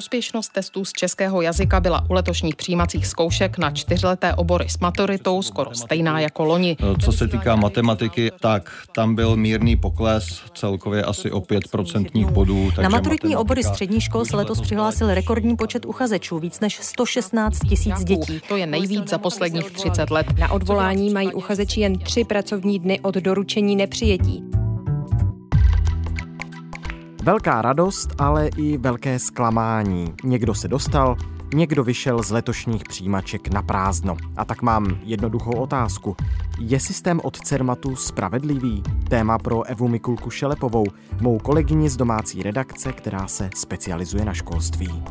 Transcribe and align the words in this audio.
Úspěšnost 0.00 0.48
testů 0.52 0.84
z 0.84 0.92
českého 0.92 1.42
jazyka 1.42 1.80
byla 1.80 2.04
u 2.10 2.12
letošních 2.12 2.56
přijímacích 2.56 3.06
zkoušek 3.06 3.58
na 3.58 3.70
čtyřleté 3.70 4.34
obory 4.34 4.68
s 4.68 4.78
maturitou 4.78 5.42
skoro 5.42 5.74
stejná 5.74 6.20
jako 6.20 6.44
loni. 6.44 6.76
Co 7.04 7.12
se 7.12 7.28
týká 7.28 7.56
matematiky, 7.56 8.30
tak 8.40 8.70
tam 8.94 9.14
byl 9.14 9.36
mírný 9.36 9.76
pokles, 9.76 10.40
celkově 10.54 11.02
asi 11.02 11.30
o 11.30 11.40
5 11.40 11.68
procentních 11.68 12.26
bodů. 12.26 12.70
Na 12.82 12.88
maturitní 12.88 13.36
obory 13.36 13.64
střední 13.64 14.00
škol 14.00 14.24
se 14.24 14.36
letos 14.36 14.60
přihlásil 14.60 15.14
rekordní 15.14 15.56
počet 15.56 15.86
uchazečů, 15.86 16.38
víc 16.38 16.60
než 16.60 16.78
116 16.82 17.58
tisíc 17.68 18.04
dětí. 18.04 18.40
To 18.48 18.56
je 18.56 18.66
nejvíc 18.66 19.10
za 19.10 19.18
posledních 19.18 19.70
30 19.70 20.10
let. 20.10 20.26
Na 20.38 20.50
odvolání 20.50 21.10
mají 21.10 21.34
uchazeči 21.34 21.80
jen 21.80 21.98
tři 21.98 22.24
pracovní 22.24 22.78
dny 22.78 23.00
od 23.00 23.14
doručení 23.14 23.76
nepřijetí. 23.76 24.59
Velká 27.22 27.62
radost, 27.62 28.08
ale 28.18 28.48
i 28.48 28.76
velké 28.76 29.18
zklamání. 29.18 30.14
Někdo 30.24 30.54
se 30.54 30.68
dostal, 30.68 31.16
někdo 31.54 31.84
vyšel 31.84 32.22
z 32.22 32.30
letošních 32.30 32.84
přijímaček 32.84 33.48
na 33.48 33.62
prázdno. 33.62 34.16
A 34.36 34.44
tak 34.44 34.62
mám 34.62 34.98
jednoduchou 35.02 35.52
otázku. 35.52 36.16
Je 36.58 36.80
systém 36.80 37.20
od 37.24 37.40
Cermatu 37.40 37.96
spravedlivý? 37.96 38.82
Téma 39.08 39.38
pro 39.38 39.62
Evu 39.62 39.88
Mikulku 39.88 40.30
Šelepovou, 40.30 40.84
mou 41.20 41.38
kolegyni 41.38 41.90
z 41.90 41.96
domácí 41.96 42.42
redakce, 42.42 42.92
která 42.92 43.26
se 43.26 43.50
specializuje 43.54 44.24
na 44.24 44.34
školství. 44.34 45.02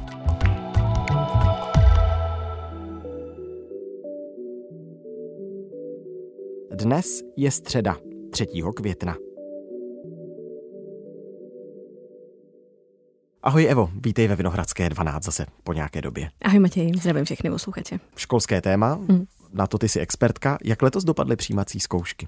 Dnes 6.72 7.22
je 7.38 7.52
středa, 7.52 7.98
3. 8.32 8.48
května. 8.76 9.29
Ahoj 13.44 13.66
Evo, 13.66 13.90
vítej 13.94 14.28
ve 14.28 14.36
Vinohradské 14.36 14.90
12 14.90 15.24
zase 15.24 15.46
po 15.64 15.74
nějaké 15.74 16.02
době. 16.02 16.30
Ahoj 16.42 16.60
Matěj, 16.60 16.92
zdravím 16.98 17.26
všechny 17.26 17.50
posluchače. 17.50 18.00
Školské 18.16 18.62
téma, 18.62 18.94
hmm. 18.94 19.26
Na 19.54 19.68
to 19.68 19.78
ty 19.78 19.90
jsi 19.90 20.00
expertka. 20.00 20.58
Jak 20.64 20.82
letos 20.82 21.04
dopadly 21.04 21.36
přijímací 21.36 21.80
zkoušky? 21.80 22.28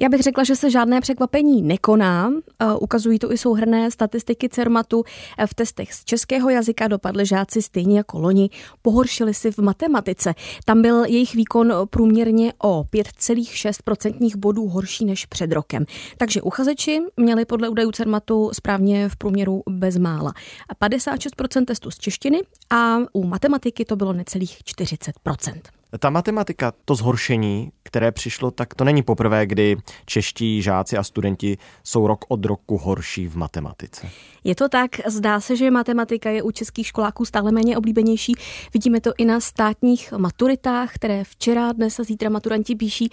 Já 0.00 0.08
bych 0.08 0.20
řekla, 0.20 0.44
že 0.44 0.56
se 0.56 0.70
žádné 0.70 1.00
překvapení 1.00 1.62
nekoná. 1.62 2.30
Eh, 2.60 2.74
ukazují 2.74 3.18
to 3.18 3.32
i 3.32 3.38
souhrné 3.38 3.90
statistiky 3.90 4.48
CERMATu. 4.48 5.04
Eh, 5.38 5.46
v 5.46 5.54
testech 5.54 5.94
z 5.94 6.04
českého 6.04 6.50
jazyka 6.50 6.88
dopadly 6.88 7.26
žáci 7.26 7.62
stejně 7.62 7.96
jako 7.96 8.18
loni. 8.18 8.50
Pohoršili 8.82 9.34
si 9.34 9.52
v 9.52 9.58
matematice. 9.58 10.34
Tam 10.64 10.82
byl 10.82 11.04
jejich 11.04 11.34
výkon 11.34 11.72
průměrně 11.90 12.52
o 12.62 12.84
5,6% 12.84 14.36
bodů 14.36 14.68
horší 14.68 15.04
než 15.04 15.26
před 15.26 15.52
rokem. 15.52 15.84
Takže 16.16 16.42
uchazeči 16.42 17.00
měli 17.16 17.44
podle 17.44 17.68
údajů 17.68 17.92
CERMATu 17.92 18.50
správně 18.52 19.08
v 19.08 19.16
průměru 19.16 19.62
bezmála. 19.68 20.32
56% 20.80 21.64
testů 21.64 21.90
z 21.90 21.98
češtiny 21.98 22.40
a 22.70 22.98
u 23.12 23.24
matematiky 23.24 23.84
to 23.84 23.96
bylo 23.96 24.12
necelých 24.12 24.58
40%. 24.64 25.60
Ta 25.98 26.10
matematika, 26.10 26.72
to 26.84 26.94
zhoršení, 26.94 27.72
které 27.82 28.12
přišlo, 28.12 28.50
tak 28.50 28.74
to 28.74 28.84
není 28.84 29.02
poprvé, 29.02 29.46
kdy 29.46 29.76
čeští 30.06 30.62
žáci 30.62 30.96
a 30.96 31.02
studenti 31.02 31.58
jsou 31.84 32.06
rok 32.06 32.24
od 32.28 32.44
roku 32.44 32.78
horší 32.78 33.28
v 33.28 33.36
matematice. 33.36 34.08
Je 34.44 34.54
to 34.54 34.68
tak, 34.68 34.90
zdá 35.06 35.40
se, 35.40 35.56
že 35.56 35.70
matematika 35.70 36.30
je 36.30 36.42
u 36.42 36.50
českých 36.50 36.86
školáků 36.86 37.24
stále 37.24 37.52
méně 37.52 37.78
oblíbenější. 37.78 38.34
Vidíme 38.74 39.00
to 39.00 39.10
i 39.18 39.24
na 39.24 39.40
státních 39.40 40.12
maturitách, 40.12 40.94
které 40.94 41.24
včera, 41.24 41.72
dnes 41.72 42.00
a 42.00 42.04
zítra 42.04 42.30
maturanti 42.30 42.74
píší. 42.74 43.10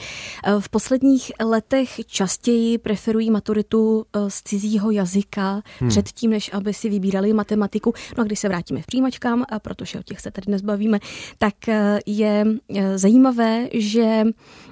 V 0.59 0.69
posledních 0.69 1.31
letech 1.45 2.05
častěji 2.05 2.77
preferují 2.77 3.31
maturitu 3.31 4.05
eh, 4.13 4.29
z 4.29 4.41
cizího 4.43 4.91
jazyka 4.91 5.61
hmm. 5.79 5.89
předtím, 5.89 6.31
než 6.31 6.49
aby 6.53 6.73
si 6.73 6.89
vybírali 6.89 7.33
matematiku. 7.33 7.93
No 8.17 8.21
a 8.21 8.25
když 8.25 8.39
se 8.39 8.47
vrátíme 8.47 8.81
v 8.81 8.85
přijímačkám, 8.85 9.45
a 9.49 9.59
protože 9.59 9.99
o 9.99 10.03
těch 10.03 10.21
se 10.21 10.31
tady 10.31 10.45
dnes 10.45 10.61
bavíme, 10.61 10.99
tak 11.37 11.67
eh, 11.67 11.99
je 12.05 12.45
eh, 12.69 12.72
zajímavé, 12.95 13.67
že 13.73 14.23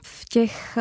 v 0.03 0.25
těch 0.25 0.77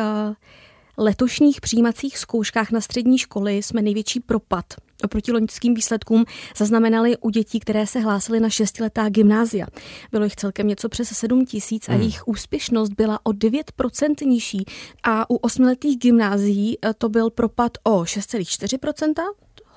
letošních 0.97 1.61
přijímacích 1.61 2.17
zkouškách 2.17 2.71
na 2.71 2.81
střední 2.81 3.17
školy 3.17 3.63
jsme 3.63 3.81
největší 3.81 4.19
propad 4.19 4.65
oproti 5.03 5.31
loňským 5.31 5.73
výsledkům 5.73 6.25
zaznamenali 6.57 7.17
u 7.17 7.29
dětí, 7.29 7.59
které 7.59 7.87
se 7.87 7.99
hlásily 7.99 8.39
na 8.39 8.49
šestiletá 8.49 9.09
gymnázia. 9.09 9.67
Bylo 10.11 10.23
jich 10.23 10.35
celkem 10.35 10.67
něco 10.67 10.89
přes 10.89 11.09
7 11.09 11.45
tisíc 11.45 11.89
a 11.89 11.91
hmm. 11.91 12.01
jejich 12.01 12.27
úspěšnost 12.27 12.93
byla 12.93 13.19
o 13.23 13.29
9% 13.29 14.27
nižší 14.27 14.65
a 15.03 15.29
u 15.29 15.35
osmiletých 15.35 15.97
gymnázií 15.97 16.77
eh, 16.81 16.93
to 16.93 17.09
byl 17.09 17.29
propad 17.29 17.71
o 17.83 18.01
6,4%, 18.01 19.13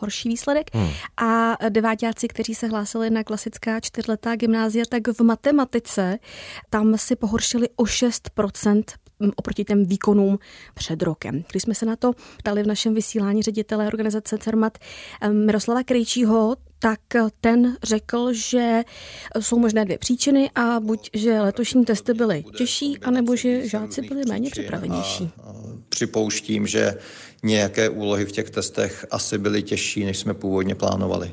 horší 0.04 0.28
výsledek. 0.28 0.70
Hmm. 0.74 0.90
A 1.16 1.56
deváťáci, 1.68 2.28
kteří 2.28 2.54
se 2.54 2.66
hlásili 2.66 3.10
na 3.10 3.24
klasická 3.24 3.80
čtyřletá 3.80 4.36
gymnázia, 4.36 4.84
tak 4.88 5.08
v 5.08 5.20
matematice 5.20 6.18
tam 6.70 6.98
si 6.98 7.16
pohoršili 7.16 7.68
o 7.76 7.84
6% 7.84 8.82
oproti 9.36 9.64
těm 9.64 9.84
výkonům 9.84 10.38
před 10.74 11.02
rokem. 11.02 11.44
Když 11.50 11.62
jsme 11.62 11.74
se 11.74 11.86
na 11.86 11.96
to 11.96 12.12
ptali 12.38 12.62
v 12.62 12.66
našem 12.66 12.94
vysílání 12.94 13.42
ředitele 13.42 13.86
organizace 13.86 14.38
CERMAT 14.38 14.78
Miroslava 15.32 15.82
Krejčího, 15.82 16.56
tak 16.84 17.00
ten 17.40 17.76
řekl, 17.82 18.32
že 18.32 18.82
jsou 19.40 19.58
možné 19.58 19.84
dvě 19.84 19.98
příčiny 19.98 20.50
a 20.54 20.80
buď, 20.80 21.10
že 21.12 21.40
letošní 21.40 21.84
testy 21.84 22.14
byly 22.14 22.44
těžší, 22.56 22.98
anebo 22.98 23.36
že 23.36 23.68
žáci 23.68 24.02
byli 24.02 24.22
méně 24.28 24.50
připravenější. 24.50 25.30
Připouštím, 25.88 26.66
že 26.66 26.98
nějaké 27.42 27.88
úlohy 27.88 28.24
v 28.24 28.32
těch 28.32 28.50
testech 28.50 29.06
asi 29.10 29.38
byly 29.38 29.62
těžší, 29.62 30.04
než 30.04 30.18
jsme 30.18 30.34
původně 30.34 30.74
plánovali. 30.74 31.30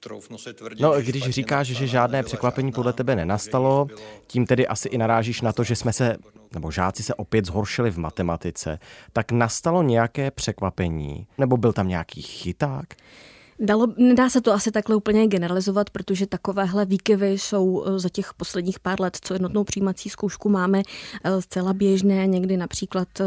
Troufnu 0.00 0.38
si 0.38 0.54
tvrdit, 0.54 0.80
no, 0.80 0.92
když 1.00 1.30
říkáš, 1.30 1.66
že 1.66 1.86
žádné 1.86 2.22
překvapení 2.22 2.72
podle 2.72 2.92
tebe 2.92 3.16
nenastalo, 3.16 3.86
tím 4.26 4.46
tedy 4.46 4.66
asi 4.66 4.88
i 4.88 4.98
narážíš 4.98 5.40
na 5.40 5.52
to, 5.52 5.64
že 5.64 5.76
jsme 5.76 5.92
se, 5.92 6.16
nebo 6.54 6.70
žáci 6.70 7.02
se 7.02 7.14
opět 7.14 7.46
zhoršili 7.46 7.90
v 7.90 7.98
matematice, 7.98 8.78
tak 9.12 9.32
nastalo 9.32 9.82
nějaké 9.82 10.30
překvapení, 10.30 11.26
nebo 11.38 11.56
byl 11.56 11.72
tam 11.72 11.88
nějaký 11.88 12.22
chyták? 12.22 12.94
Dalo, 13.58 13.86
nedá 13.96 14.30
se 14.30 14.40
to 14.40 14.52
asi 14.52 14.70
takhle 14.70 14.96
úplně 14.96 15.26
generalizovat, 15.26 15.90
protože 15.90 16.26
takovéhle 16.26 16.84
výkyvy 16.84 17.30
jsou 17.30 17.84
eh, 17.86 17.98
za 17.98 18.08
těch 18.08 18.34
posledních 18.34 18.80
pár 18.80 19.00
let, 19.00 19.18
co 19.22 19.34
jednotnou 19.34 19.64
přijímací 19.64 20.08
zkoušku 20.08 20.48
máme, 20.48 20.82
eh, 21.24 21.42
zcela 21.42 21.72
běžné. 21.72 22.26
Někdy 22.26 22.56
například 22.56 23.08
eh, 23.20 23.24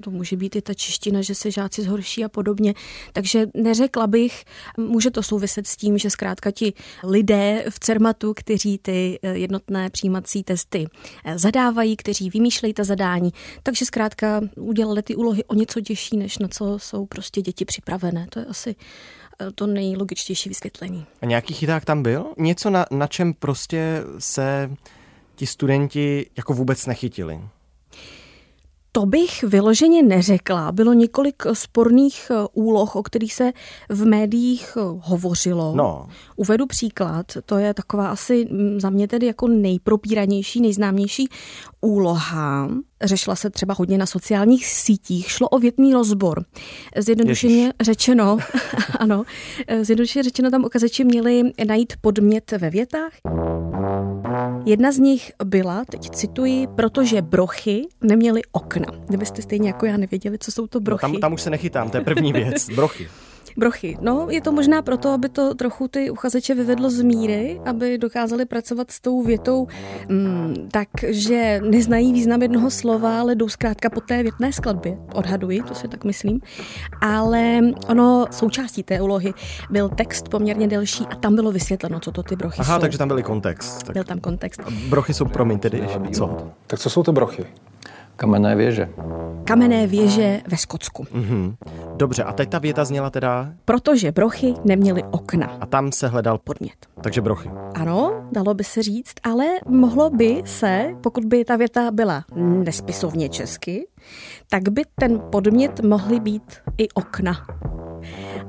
to 0.00 0.10
může 0.10 0.36
být 0.36 0.56
i 0.56 0.62
ta 0.62 0.74
čeština, 0.74 1.22
že 1.22 1.34
se 1.34 1.50
žáci 1.50 1.82
zhorší 1.82 2.24
a 2.24 2.28
podobně. 2.28 2.74
Takže 3.12 3.46
neřekla 3.54 4.06
bych, 4.06 4.44
může 4.76 5.10
to 5.10 5.22
souviset 5.22 5.66
s 5.66 5.76
tím, 5.76 5.98
že 5.98 6.10
zkrátka 6.10 6.50
ti 6.50 6.72
lidé 7.04 7.64
v 7.70 7.80
CERMATu, 7.80 8.34
kteří 8.34 8.78
ty 8.78 9.18
jednotné 9.32 9.90
přijímací 9.90 10.42
testy 10.42 10.86
zadávají, 11.34 11.96
kteří 11.96 12.30
vymýšlejí 12.30 12.74
ta 12.74 12.84
zadání, 12.84 13.32
takže 13.62 13.84
zkrátka 13.84 14.40
udělali 14.56 15.02
ty 15.02 15.16
úlohy 15.16 15.44
o 15.44 15.54
něco 15.54 15.80
těžší, 15.80 16.16
než 16.16 16.38
na 16.38 16.48
co 16.48 16.78
jsou 16.78 17.06
prostě 17.06 17.42
děti 17.42 17.64
připravené. 17.64 18.26
To 18.30 18.38
je 18.38 18.44
asi 18.44 18.76
to 19.54 19.66
nejlogičtější 19.66 20.48
vysvětlení. 20.48 21.06
A 21.22 21.26
nějaký 21.26 21.54
chyták 21.54 21.84
tam 21.84 22.02
byl? 22.02 22.26
Něco, 22.38 22.70
na, 22.70 22.86
na 22.90 23.06
čem 23.06 23.34
prostě 23.34 24.02
se 24.18 24.70
ti 25.34 25.46
studenti 25.46 26.26
jako 26.36 26.54
vůbec 26.54 26.86
nechytili? 26.86 27.40
To 28.94 29.06
bych 29.06 29.42
vyloženě 29.42 30.02
neřekla. 30.02 30.72
Bylo 30.72 30.92
několik 30.92 31.42
sporných 31.52 32.30
eh, 32.30 32.46
úloh, 32.52 32.96
o 32.96 33.02
kterých 33.02 33.34
se 33.34 33.52
v 33.88 34.04
médiích 34.06 34.76
eh, 34.76 34.80
hovořilo. 35.00 35.72
No. 35.76 36.06
Uvedu 36.36 36.66
příklad. 36.66 37.26
To 37.46 37.58
je 37.58 37.74
taková 37.74 38.08
asi 38.08 38.46
mm, 38.50 38.80
za 38.80 38.90
mě 38.90 39.08
tedy 39.08 39.26
jako 39.26 39.48
nejpropíranější, 39.48 40.60
nejznámější 40.60 41.28
úloha. 41.80 42.68
Řešila 43.02 43.36
se 43.36 43.50
třeba 43.50 43.74
hodně 43.74 43.98
na 43.98 44.06
sociálních 44.06 44.66
sítích. 44.66 45.30
Šlo 45.30 45.48
o 45.48 45.58
větný 45.58 45.92
rozbor. 45.92 46.44
Zjednodušeně 46.96 47.56
Ježiš. 47.56 47.72
řečeno, 47.80 48.38
ano, 48.98 49.22
zjednodušeně 49.82 50.22
řečeno 50.22 50.50
tam 50.50 50.64
ukazeči 50.64 51.04
měli 51.04 51.42
najít 51.66 51.92
podmět 52.00 52.50
ve 52.50 52.70
větách. 52.70 53.12
Jedna 54.64 54.92
z 54.92 54.98
nich 54.98 55.32
byla, 55.44 55.84
teď 55.84 56.10
cituji, 56.10 56.66
protože 56.66 57.22
brochy 57.22 57.86
neměly 58.00 58.42
okna. 58.52 58.86
Kdybyste 59.08 59.42
stejně 59.42 59.68
jako 59.68 59.86
já 59.86 59.96
nevěděli, 59.96 60.38
co 60.38 60.52
jsou 60.52 60.66
to 60.66 60.80
brochy. 60.80 61.06
No 61.06 61.12
tam, 61.12 61.20
tam 61.20 61.32
už 61.32 61.42
se 61.42 61.50
nechytám, 61.50 61.90
to 61.90 61.96
je 61.96 62.04
první 62.04 62.32
věc, 62.32 62.70
brochy. 62.74 63.08
Brochy. 63.56 63.96
No, 64.00 64.26
je 64.30 64.40
to 64.40 64.52
možná 64.52 64.82
proto, 64.82 65.08
aby 65.10 65.28
to 65.28 65.54
trochu 65.54 65.88
ty 65.88 66.10
uchazeče 66.10 66.54
vyvedlo 66.54 66.90
z 66.90 67.02
míry, 67.02 67.60
aby 67.64 67.98
dokázali 67.98 68.44
pracovat 68.44 68.90
s 68.90 69.00
tou 69.00 69.22
větou 69.22 69.66
mm, 70.08 70.68
tak, 70.70 70.88
že 71.08 71.60
neznají 71.64 72.12
význam 72.12 72.42
jednoho 72.42 72.70
slova, 72.70 73.20
ale 73.20 73.34
jdou 73.34 73.48
zkrátka 73.48 73.90
po 73.90 74.00
té 74.00 74.22
větné 74.22 74.52
skladbě. 74.52 74.98
Odhaduji, 75.14 75.62
to 75.62 75.74
si 75.74 75.88
tak 75.88 76.04
myslím. 76.04 76.40
Ale 77.00 77.60
ono 77.88 78.26
součástí 78.30 78.82
té 78.82 79.00
úlohy 79.00 79.34
byl 79.70 79.88
text 79.88 80.28
poměrně 80.28 80.68
delší 80.68 81.04
a 81.10 81.14
tam 81.14 81.34
bylo 81.34 81.52
vysvětleno, 81.52 82.00
co 82.00 82.12
to 82.12 82.22
ty 82.22 82.36
brochy 82.36 82.60
Aha, 82.60 82.74
jsou. 82.74 82.80
takže 82.80 82.98
tam 82.98 83.08
byl 83.08 83.22
kontext. 83.22 83.82
Tak... 83.82 83.94
Byl 83.94 84.04
tam 84.04 84.20
kontext. 84.20 84.60
Brochy 84.88 85.14
jsou, 85.14 85.24
promiň 85.24 85.58
tedy, 85.58 85.88
co? 86.12 86.52
Tak 86.66 86.78
co 86.78 86.90
jsou 86.90 87.02
to 87.02 87.12
brochy? 87.12 87.44
Kamenné 88.22 88.56
věže. 88.56 88.88
Kamenné 89.44 89.86
věže 89.86 90.40
ve 90.48 90.56
Skotsku. 90.56 91.04
Mm-hmm. 91.04 91.54
Dobře, 91.96 92.22
a 92.22 92.32
teď 92.32 92.48
ta 92.48 92.58
věta 92.58 92.84
zněla 92.84 93.10
teda? 93.10 93.52
Protože 93.64 94.12
brochy 94.12 94.54
neměly 94.64 95.02
okna. 95.10 95.56
A 95.60 95.66
tam 95.66 95.92
se 95.92 96.08
hledal 96.08 96.38
podmět. 96.38 96.74
Takže 97.00 97.20
brochy. 97.20 97.50
Ano, 97.74 98.28
dalo 98.32 98.54
by 98.54 98.64
se 98.64 98.82
říct, 98.82 99.14
ale 99.22 99.44
mohlo 99.68 100.10
by 100.10 100.42
se, 100.44 100.94
pokud 101.00 101.24
by 101.24 101.44
ta 101.44 101.56
věta 101.56 101.90
byla 101.90 102.24
nespisovně 102.36 103.28
česky, 103.28 103.86
tak 104.50 104.68
by 104.68 104.82
ten 104.94 105.20
podmět 105.30 105.80
mohly 105.80 106.20
být 106.20 106.52
i 106.78 106.88
okna. 106.88 107.46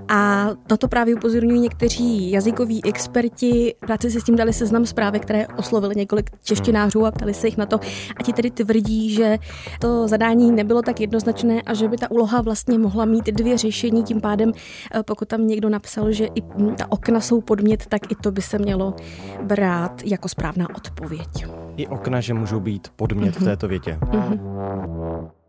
A 0.07 0.49
na 0.71 0.77
to 0.77 0.87
právě 0.87 1.15
upozorňují 1.15 1.59
někteří 1.59 2.31
jazykoví 2.31 2.85
experti. 2.85 3.75
Práci 3.79 4.11
se 4.11 4.21
s 4.21 4.23
tím 4.23 4.35
dali 4.35 4.53
seznam 4.53 4.85
zprávy, 4.85 5.19
které 5.19 5.47
oslovili 5.47 5.95
několik 5.95 6.29
češtinářů 6.43 7.05
a 7.05 7.11
ptali 7.11 7.33
se 7.33 7.47
jich 7.47 7.57
na 7.57 7.65
to. 7.65 7.79
A 8.19 8.23
ti 8.23 8.33
tedy 8.33 8.51
tvrdí, 8.51 9.09
že 9.13 9.37
to 9.79 10.07
zadání 10.07 10.51
nebylo 10.51 10.81
tak 10.81 10.99
jednoznačné 10.99 11.61
a 11.61 11.73
že 11.73 11.87
by 11.87 11.97
ta 11.97 12.11
úloha 12.11 12.41
vlastně 12.41 12.79
mohla 12.79 13.05
mít 13.05 13.25
dvě 13.25 13.57
řešení. 13.57 14.03
Tím 14.03 14.21
pádem, 14.21 14.51
eh, 14.95 15.03
pokud 15.03 15.27
tam 15.27 15.47
někdo 15.47 15.69
napsal, 15.69 16.11
že 16.11 16.25
i 16.25 16.41
ta 16.77 16.91
okna 16.91 17.21
jsou 17.21 17.41
podmět, 17.41 17.85
tak 17.85 18.11
i 18.11 18.15
to 18.15 18.31
by 18.31 18.41
se 18.41 18.59
mělo 18.59 18.95
brát 19.43 20.01
jako 20.05 20.29
správná 20.29 20.67
odpověď. 20.75 21.45
I 21.77 21.87
okna, 21.87 22.21
že 22.21 22.33
můžou 22.33 22.59
být 22.59 22.87
podmět 22.95 23.35
mm-hmm. 23.35 23.37
v 23.37 23.41
mhm. 23.41 23.49
této 23.49 23.67
větě. 23.67 23.97
Mm-hmm 24.01 25.42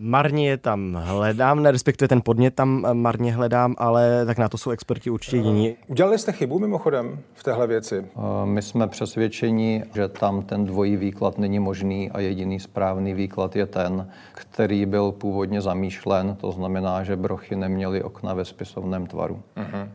marně 0.00 0.48
je 0.48 0.56
tam 0.56 0.98
hledám, 1.04 1.62
ne, 1.62 1.70
respektive 1.70 2.08
ten 2.08 2.20
podnět 2.24 2.54
tam 2.54 2.86
eh, 2.86 2.94
marně 2.94 3.32
hledám, 3.32 3.74
ale 3.78 4.26
tak 4.26 4.38
na 4.38 4.48
to 4.48 4.58
jsou 4.58 4.70
experti 4.70 5.10
určitě 5.10 5.36
jiní. 5.36 5.76
Udělali 5.86 6.18
jste 6.18 6.32
chybu 6.32 6.58
mimochodem 6.58 7.18
v 7.34 7.42
téhle 7.42 7.66
věci? 7.66 7.96
Eh, 7.96 8.46
my 8.46 8.62
jsme 8.62 8.88
přesvědčeni, 8.88 9.84
že 9.94 10.08
tam 10.08 10.42
ten 10.42 10.64
dvojí 10.64 10.96
výklad 10.96 11.38
není 11.38 11.58
možný 11.58 12.10
a 12.10 12.20
jediný 12.20 12.60
správný 12.60 13.14
výklad 13.14 13.56
je 13.56 13.66
ten, 13.66 14.10
který 14.32 14.86
byl 14.86 15.12
původně 15.12 15.60
zamýšlen, 15.60 16.36
to 16.40 16.52
znamená, 16.52 17.04
že 17.04 17.16
brochy 17.16 17.56
neměly 17.56 18.02
okna 18.02 18.34
ve 18.34 18.44
spisovném 18.44 19.06
tvaru. 19.06 19.42
Uh-huh. 19.56 19.88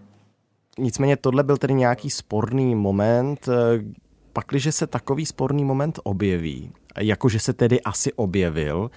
Nicméně 0.77 1.17
tohle 1.17 1.43
byl 1.43 1.57
tedy 1.57 1.73
nějaký 1.73 2.09
sporný 2.09 2.75
moment, 2.75 3.47
eh, 3.47 3.83
pakliže 4.33 4.71
se 4.71 4.87
takový 4.87 5.25
sporný 5.25 5.63
moment 5.63 5.99
objeví, 6.03 6.71
jakože 6.99 7.39
se 7.39 7.53
tedy 7.53 7.81
asi 7.81 8.13
objevil, 8.13 8.89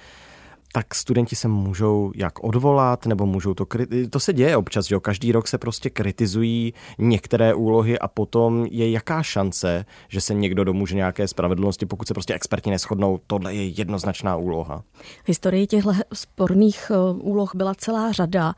tak 0.78 0.94
studenti 0.94 1.36
se 1.36 1.48
můžou 1.48 2.12
jak 2.14 2.44
odvolat, 2.44 3.06
nebo 3.06 3.26
můžou 3.26 3.54
to 3.54 3.64
kriti- 3.64 4.08
To 4.10 4.20
se 4.20 4.32
děje 4.32 4.56
občas, 4.56 4.86
že 4.86 4.94
jo? 4.94 5.00
Každý 5.00 5.32
rok 5.32 5.48
se 5.48 5.58
prostě 5.58 5.90
kritizují 5.90 6.75
některé 6.98 7.54
úlohy 7.54 7.98
a 7.98 8.08
potom 8.08 8.66
je 8.70 8.90
jaká 8.90 9.22
šance, 9.22 9.84
že 10.08 10.20
se 10.20 10.34
někdo 10.34 10.64
domůže 10.64 10.96
nějaké 10.96 11.28
spravedlnosti, 11.28 11.86
pokud 11.86 12.08
se 12.08 12.14
prostě 12.14 12.34
experti 12.34 12.70
neschodnou, 12.70 13.20
tohle 13.26 13.54
je 13.54 13.66
jednoznačná 13.66 14.36
úloha. 14.36 14.82
V 15.25 15.28
historii 15.28 15.66
těchto 15.66 15.92
sporných 16.14 16.90
eh, 16.90 16.96
úloh 17.20 17.50
byla 17.54 17.75
celá 17.75 18.12
řada. 18.12 18.54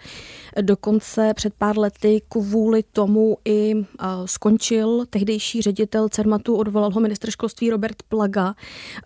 Dokonce 0.61 1.33
před 1.35 1.55
pár 1.55 1.79
lety 1.79 2.23
kvůli 2.29 2.83
tomu 2.83 3.37
i 3.45 3.75
eh, 3.75 4.07
skončil 4.25 5.05
tehdejší 5.11 5.63
ředitel 5.63 6.09
Cermatu, 6.09 6.57
odvolal 6.57 6.91
ho 6.91 7.01
ministr 7.01 7.31
školství 7.31 7.71
Robert 7.71 8.03
Plaga, 8.09 8.55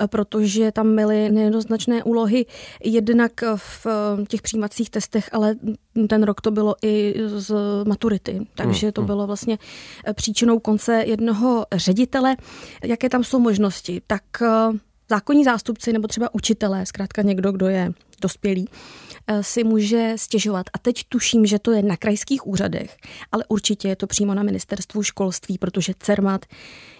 eh, 0.00 0.08
protože 0.08 0.72
tam 0.72 0.96
byly 0.96 1.31
nejednoznačné 1.31 2.02
úlohy 2.02 2.46
jednak 3.09 3.33
v 3.56 3.87
eh, 3.87 4.27
těch 4.27 4.43
přijímacích 4.43 4.91
testech, 4.91 5.29
ale 5.33 5.55
ten 6.09 6.23
rok 6.23 6.41
to 6.41 6.51
bylo 6.51 6.75
i 6.83 7.15
z 7.27 7.55
maturity, 7.87 8.41
takže 8.55 8.93
to 8.93 9.01
hmm, 9.01 9.05
hmm. 9.05 9.17
bylo 9.17 9.27
vlastně 9.27 9.59
eh, 10.06 10.15
příčinou 10.15 10.59
konce 10.59 11.03
jednoho 11.06 11.67
ředitele. 11.75 12.37
Jaké 12.85 13.09
tam 13.09 13.25
jsou 13.25 13.39
možnosti? 13.39 14.03
Tak 14.06 14.23
eh, 14.43 14.79
zákonní 15.11 15.45
zástupci 15.45 15.93
nebo 15.93 16.09
třeba 16.09 16.35
učitelé, 16.35 16.87
zkrátka 16.87 17.23
někdo, 17.23 17.53
kdo 17.53 17.69
je 17.69 17.93
dospělý, 18.20 18.69
Eh, 19.26 19.43
si 19.43 19.64
může 19.64 20.12
stěžovat. 20.16 20.66
A 20.75 20.78
teď 20.78 21.05
tuším, 21.08 21.46
že 21.46 21.58
to 21.58 21.72
je 21.72 21.82
na 21.82 21.96
krajských 21.96 22.46
úřadech, 22.46 22.96
ale 23.32 23.44
určitě 23.49 23.88
je 23.88 23.96
to 23.96 24.06
přímo 24.06 24.34
na 24.34 24.43
ministerstvu 24.43 25.02
školství, 25.02 25.58
protože 25.58 25.93
CERMAT 25.99 26.46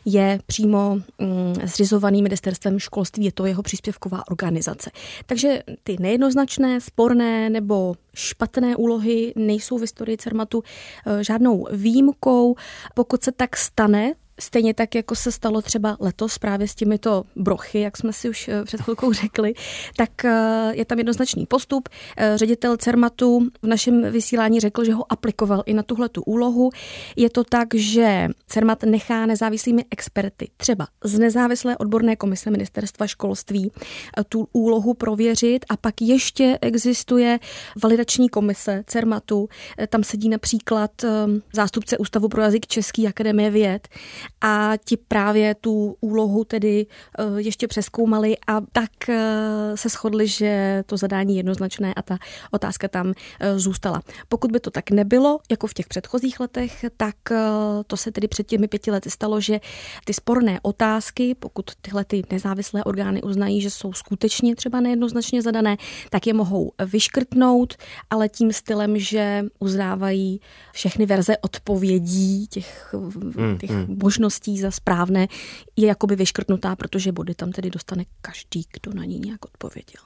je 0.05 0.39
přímo 0.47 0.95
mm, 0.95 1.55
zřizovaný 1.65 2.23
ministerstvem 2.23 2.79
školství, 2.79 3.25
je 3.25 3.33
to 3.33 3.47
jeho 3.47 3.63
příspěvková 3.63 4.23
organizace. 4.31 4.91
Takže 5.27 5.63
ty 5.83 5.97
nejednoznačné, 6.01 6.81
sporné 6.81 7.51
nebo 7.51 7.95
špatné 8.15 8.77
úlohy 8.77 9.33
nejsou 9.37 9.79
v 9.79 9.81
historii 9.81 10.17
CERMATu 10.17 10.63
eh, 11.07 11.25
žádnou 11.25 11.67
výjimkou. 11.73 12.57
Pokud 12.95 13.25
se 13.25 13.33
tak 13.33 13.57
stane, 13.57 14.13
Stejně 14.41 14.75
tak, 14.75 14.95
jako 14.95 15.15
se 15.15 15.33
stalo 15.33 15.63
třeba 15.63 15.97
letos 16.01 16.39
právě 16.39 16.69
s 16.69 16.75
těmito 16.75 17.25
brochy, 17.37 17.81
jak 17.81 17.97
jsme 17.97 18.13
si 18.13 18.29
už 18.31 18.49
eh, 18.49 18.65
před 18.65 18.81
chvilkou 18.81 19.13
řekli, 19.23 19.55
tak 19.97 20.25
eh, 20.25 20.71
je 20.73 20.85
tam 20.85 20.99
jednoznačný 20.99 21.47
postup. 21.47 21.89
Eh, 22.17 22.39
ředitel 22.39 22.77
Cermatu 22.77 23.49
v 23.63 23.67
našem 23.67 24.13
vysílání 24.13 24.61
řekl, 24.61 24.85
že 24.85 24.95
ho 24.95 25.13
aplikoval 25.13 25.63
i 25.67 25.75
na 25.75 25.83
tuhle 25.83 26.09
tu 26.09 26.23
úlohu. 26.23 26.71
Je 27.17 27.31
to 27.31 27.45
tak, 27.45 27.75
že 27.75 28.29
Cermat 28.47 28.83
nechá 28.83 29.27
nezávislými 29.27 29.85
experty, 29.91 30.51
třeba 30.57 30.87
z 31.05 31.19
nezávislé 31.19 31.77
odborné 31.77 32.17
komise 32.17 32.51
ministerstva 32.51 33.07
školství, 33.07 33.73
tu 34.29 34.49
úlohu 34.53 34.95
prověřit 34.95 35.65
a 35.69 35.77
pak 35.77 36.03
ještě 36.03 36.59
existuje 36.61 37.39
validační 37.83 38.29
komise 38.29 38.85
Cermatu. 38.87 39.49
Tam 39.89 40.05
sedí 40.05 40.29
například 40.29 40.91
zástupce 41.53 41.99
Ústavu 41.99 42.29
pro 42.29 42.43
jazyk 42.43 42.67
Český 42.67 43.09
akademie 43.09 43.51
věd 43.51 43.89
a 44.41 44.73
ti 44.85 44.97
právě 44.97 45.55
tu 45.55 45.97
úlohu 46.01 46.45
tedy 46.45 46.87
eh, 47.19 47.25
ještě 47.37 47.69
přeskoumali 47.69 48.37
a 48.47 48.61
tak 48.73 49.09
eh, 49.09 49.73
se 49.75 49.89
shodli, 49.89 50.29
že 50.29 50.83
to 50.87 50.97
zadání 50.97 51.35
je 51.35 51.39
jednoznačné 51.39 51.95
a 51.95 52.03
ta 52.03 52.19
otázka 52.51 52.89
tam 52.89 53.13
eh, 53.41 53.59
zůstala. 53.59 54.03
Pokud 54.29 54.53
by 54.53 54.61
to 54.61 54.71
tak 54.71 54.91
nebylo, 54.91 55.39
jako 55.51 55.67
v 55.67 55.75
těch 55.75 55.87
předchozích 55.87 56.41
letech, 56.41 56.85
tak 56.97 57.15
to 57.87 57.97
se 57.97 58.13
tedy 58.13 58.29
před 58.29 58.47
těmi 58.47 58.69
pěti 58.69 58.91
lety 58.91 59.11
stalo, 59.11 59.41
že 59.41 59.61
ty 60.05 60.15
sporné 60.15 60.59
otázky, 60.63 61.35
pokud 61.35 61.65
tyhle 61.81 62.05
ty 62.05 62.23
nezávislé 62.33 62.85
orgány 62.85 63.23
uznají, 63.23 63.61
že 63.61 63.71
jsou 63.71 63.93
skutečně 63.93 64.57
třeba 64.57 64.81
nejednoznačně 64.81 65.43
zadané, 65.43 65.77
tak 66.11 66.27
je 66.27 66.35
mohou 66.35 66.73
vyškrtnout, 66.87 67.75
ale 68.11 68.29
tím 68.29 68.53
stylem, 68.53 68.99
že 68.99 69.45
uznávají 69.59 70.41
všechny 70.73 71.07
verze 71.07 71.37
odpovědí 71.39 72.47
těch, 72.47 72.95
hmm, 73.37 73.59
těch 73.59 73.71
hmm 73.71 73.97
možností 74.15 74.59
za 74.59 74.71
správné 74.71 75.29
je 75.77 75.87
jakoby 75.87 76.17
vyškrtnutá, 76.17 76.77
protože 76.77 77.13
body 77.13 77.35
tam 77.35 77.53
tedy 77.53 77.71
dostane 77.71 78.05
každý, 78.21 78.67
kdo 78.73 78.95
na 78.95 79.05
ní 79.05 79.19
nějak 79.19 79.45
odpověděl. 79.45 80.03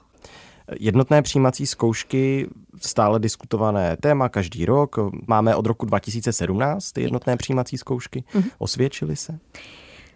Jednotné 0.79 1.21
přijímací 1.21 1.67
zkoušky, 1.67 2.47
stále 2.81 3.19
diskutované 3.19 3.97
téma 3.97 4.29
každý 4.29 4.65
rok. 4.65 4.95
Máme 5.27 5.55
od 5.55 5.65
roku 5.65 5.85
2017 5.85 6.91
ty 6.91 7.01
jednotné 7.01 7.37
přijímací 7.37 7.77
zkoušky. 7.77 8.23
Mm-hmm. 8.33 8.51
Osvědčily 8.57 9.15
se? 9.15 9.39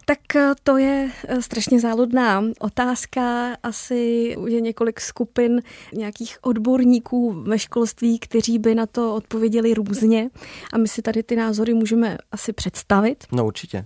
Tak 0.05 0.36
eh, 0.36 0.51
to 0.63 0.77
je 0.77 1.12
eh, 1.27 1.41
strašně 1.41 1.79
záludná 1.79 2.43
otázka. 2.60 3.53
Asi 3.63 4.36
je 4.48 4.62
několik 4.62 5.00
skupin 5.01 5.62
nějakých 5.93 6.38
odborníků 6.41 7.43
ve 7.43 7.60
školství, 7.60 8.19
kteří 8.19 8.60
by 8.60 8.75
na 8.75 8.86
to 8.86 9.15
odpověděli 9.15 9.74
různě. 9.74 10.29
A 10.74 10.77
my 10.77 10.88
si 10.88 11.01
tady 11.01 11.24
ty 11.24 11.36
názory 11.36 11.74
můžeme 11.74 12.17
asi 12.31 12.53
představit. 12.53 13.24
No 13.31 13.45
určitě. 13.45 13.86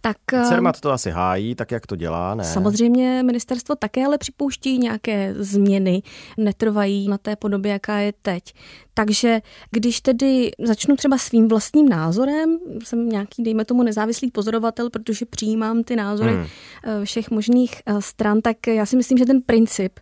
Tak, 0.00 0.16
CERMAT 0.48 0.76
eh, 0.76 0.80
to 0.80 0.90
asi 0.90 1.10
hájí, 1.10 1.54
tak 1.54 1.70
jak 1.70 1.86
to 1.86 1.96
dělá, 1.96 2.34
ne? 2.34 2.44
Samozřejmě 2.44 3.22
ministerstvo 3.22 3.74
také 3.74 4.06
ale 4.06 4.18
připouští 4.18 4.78
nějaké 4.78 5.34
změny, 5.38 6.02
netrvají 6.36 7.08
na 7.08 7.18
té 7.18 7.36
podobě, 7.36 7.72
jaká 7.72 7.98
je 7.98 8.12
teď. 8.22 8.54
Takže 8.94 9.40
když 9.70 10.00
tedy 10.00 10.50
začnu 10.58 10.96
třeba 10.96 11.18
svým 11.18 11.48
vlastním 11.48 11.88
názorem, 11.88 12.58
jsem 12.84 13.08
nějaký, 13.08 13.42
dejme 13.42 13.64
tomu, 13.64 13.82
nezávislý 13.82 14.30
pozorovatel, 14.30 14.90
protože 14.90 15.24
přijímám 15.26 15.82
ty 15.82 15.96
názory 15.96 16.32
hmm. 16.32 16.46
Eh, 16.84 17.04
všech 17.04 17.30
možných 17.30 17.82
eh, 17.86 18.02
stran, 18.02 18.40
tak 18.40 18.66
já 18.66 18.86
si 18.86 18.96
myslím, 18.96 19.18
že 19.18 19.26
ten 19.26 19.42
princip, 19.42 20.00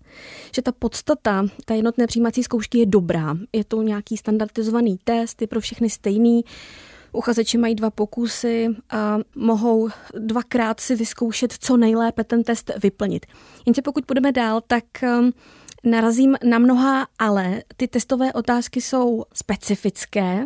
že 0.54 0.62
ta 0.62 0.72
podstata 0.72 1.46
ta 1.64 1.74
jednotné 1.74 2.06
přijímací 2.06 2.42
zkoušky 2.42 2.78
je 2.78 2.86
dobrá. 2.86 3.36
Je 3.52 3.64
to 3.64 3.82
nějaký 3.82 4.16
standardizovaný 4.16 4.98
test, 5.04 5.40
je 5.42 5.46
pro 5.46 5.60
všechny 5.60 5.90
stejný, 5.90 6.44
Uchazeči 7.12 7.58
mají 7.58 7.74
dva 7.74 7.90
pokusy 7.90 8.68
a 8.90 9.18
mohou 9.36 9.88
dvakrát 10.14 10.80
si 10.80 10.94
vyzkoušet, 10.94 11.54
co 11.60 11.76
nejlépe 11.76 12.24
ten 12.24 12.44
test 12.44 12.70
vyplnit. 12.82 13.26
Jenže 13.66 13.82
pokud 13.82 14.06
půjdeme 14.06 14.32
dál, 14.32 14.60
tak 14.66 14.84
narazím 15.84 16.36
na 16.44 16.58
mnoha 16.58 17.06
ale. 17.18 17.62
Ty 17.76 17.88
testové 17.88 18.32
otázky 18.32 18.80
jsou 18.80 19.24
specifické. 19.34 20.44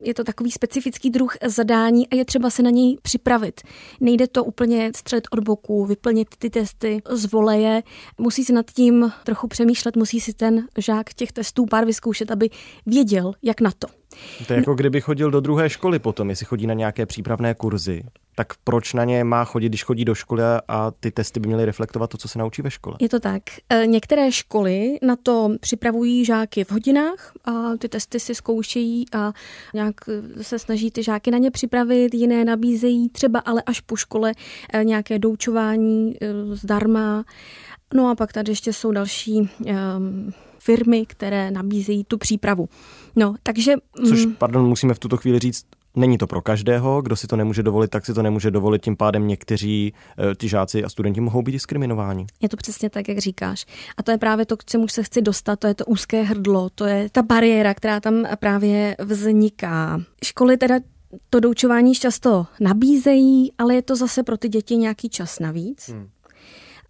Je 0.00 0.14
to 0.14 0.24
takový 0.24 0.50
specifický 0.50 1.10
druh 1.10 1.36
zadání 1.46 2.08
a 2.08 2.14
je 2.14 2.24
třeba 2.24 2.50
se 2.50 2.62
na 2.62 2.70
něj 2.70 2.98
připravit. 3.02 3.60
Nejde 4.00 4.26
to 4.26 4.44
úplně 4.44 4.90
střed 4.96 5.28
od 5.30 5.40
boku, 5.40 5.86
vyplnit 5.86 6.28
ty 6.38 6.50
testy 6.50 7.02
z 7.10 7.32
voleje. 7.32 7.82
Musí 8.18 8.44
se 8.44 8.52
nad 8.52 8.70
tím 8.70 9.12
trochu 9.24 9.48
přemýšlet, 9.48 9.96
musí 9.96 10.20
si 10.20 10.32
ten 10.32 10.66
žák 10.78 11.14
těch 11.14 11.32
testů 11.32 11.66
pár 11.66 11.84
vyzkoušet, 11.84 12.30
aby 12.30 12.50
věděl, 12.86 13.32
jak 13.42 13.60
na 13.60 13.70
to. 13.78 13.88
To 14.46 14.52
je 14.52 14.58
jako 14.58 14.74
kdyby 14.74 15.00
chodil 15.00 15.30
do 15.30 15.40
druhé 15.40 15.70
školy 15.70 15.98
potom, 15.98 16.30
jestli 16.30 16.46
chodí 16.46 16.66
na 16.66 16.74
nějaké 16.74 17.06
přípravné 17.06 17.54
kurzy 17.54 18.02
tak 18.38 18.52
proč 18.64 18.94
na 18.94 19.04
ně 19.04 19.24
má 19.24 19.44
chodit, 19.44 19.68
když 19.68 19.84
chodí 19.84 20.04
do 20.04 20.14
školy 20.14 20.42
a 20.68 20.90
ty 20.90 21.10
testy 21.10 21.40
by 21.40 21.46
měly 21.46 21.64
reflektovat 21.64 22.10
to, 22.10 22.18
co 22.18 22.28
se 22.28 22.38
naučí 22.38 22.62
ve 22.62 22.70
škole? 22.70 22.96
Je 23.00 23.08
to 23.08 23.20
tak. 23.20 23.42
E, 23.68 23.86
některé 23.86 24.32
školy 24.32 24.98
na 25.02 25.16
to 25.16 25.50
připravují 25.60 26.24
žáky 26.24 26.64
v 26.64 26.72
hodinách 26.72 27.32
a 27.44 27.76
ty 27.78 27.88
testy 27.88 28.20
si 28.20 28.34
zkoušejí 28.34 29.04
a 29.12 29.32
nějak 29.74 29.94
se 30.42 30.58
snaží 30.58 30.90
ty 30.90 31.02
žáky 31.02 31.30
na 31.30 31.38
ně 31.38 31.50
připravit, 31.50 32.14
jiné 32.14 32.44
nabízejí 32.44 33.08
třeba 33.08 33.38
ale 33.38 33.62
až 33.66 33.80
po 33.80 33.96
škole 33.96 34.32
e, 34.72 34.84
nějaké 34.84 35.18
doučování 35.18 36.14
e, 36.20 36.26
zdarma. 36.56 37.24
No 37.94 38.10
a 38.10 38.14
pak 38.14 38.32
tady 38.32 38.52
ještě 38.52 38.72
jsou 38.72 38.92
další 38.92 39.40
um, 39.40 39.48
firmy, 40.58 41.06
které 41.06 41.50
nabízejí 41.50 42.04
tu 42.04 42.18
přípravu. 42.18 42.68
No, 43.16 43.34
takže... 43.42 43.74
Což, 44.08 44.26
mm, 44.26 44.34
pardon, 44.34 44.68
musíme 44.68 44.94
v 44.94 44.98
tuto 44.98 45.16
chvíli 45.16 45.38
říct, 45.38 45.66
Není 45.96 46.18
to 46.18 46.26
pro 46.26 46.42
každého, 46.42 47.02
kdo 47.02 47.16
si 47.16 47.26
to 47.26 47.36
nemůže 47.36 47.62
dovolit, 47.62 47.90
tak 47.90 48.06
si 48.06 48.14
to 48.14 48.22
nemůže 48.22 48.50
dovolit, 48.50 48.82
tím 48.82 48.96
pádem 48.96 49.28
někteří 49.28 49.92
eh, 50.18 50.34
ty 50.34 50.48
žáci 50.48 50.84
a 50.84 50.88
studenti 50.88 51.20
mohou 51.20 51.42
být 51.42 51.52
diskriminováni. 51.52 52.26
Je 52.40 52.48
to 52.48 52.56
přesně 52.56 52.90
tak, 52.90 53.08
jak 53.08 53.18
říkáš. 53.18 53.66
A 53.96 54.02
to 54.02 54.10
je 54.10 54.18
právě 54.18 54.46
to, 54.46 54.56
k 54.56 54.64
čemu 54.64 54.88
se 54.88 55.02
chci 55.02 55.22
dostat, 55.22 55.58
to 55.58 55.66
je 55.66 55.74
to 55.74 55.84
úzké 55.84 56.22
hrdlo, 56.22 56.70
to 56.74 56.84
je 56.84 57.08
ta 57.12 57.22
bariéra, 57.22 57.74
která 57.74 58.00
tam 58.00 58.24
právě 58.40 58.96
vzniká. 58.98 60.00
Školy 60.24 60.56
teda 60.56 60.74
to 61.30 61.40
doučování 61.40 61.94
často 61.94 62.46
nabízejí, 62.60 63.52
ale 63.58 63.74
je 63.74 63.82
to 63.82 63.96
zase 63.96 64.22
pro 64.22 64.36
ty 64.36 64.48
děti 64.48 64.76
nějaký 64.76 65.08
čas 65.08 65.38
navíc. 65.38 65.88
Hmm. 65.88 66.08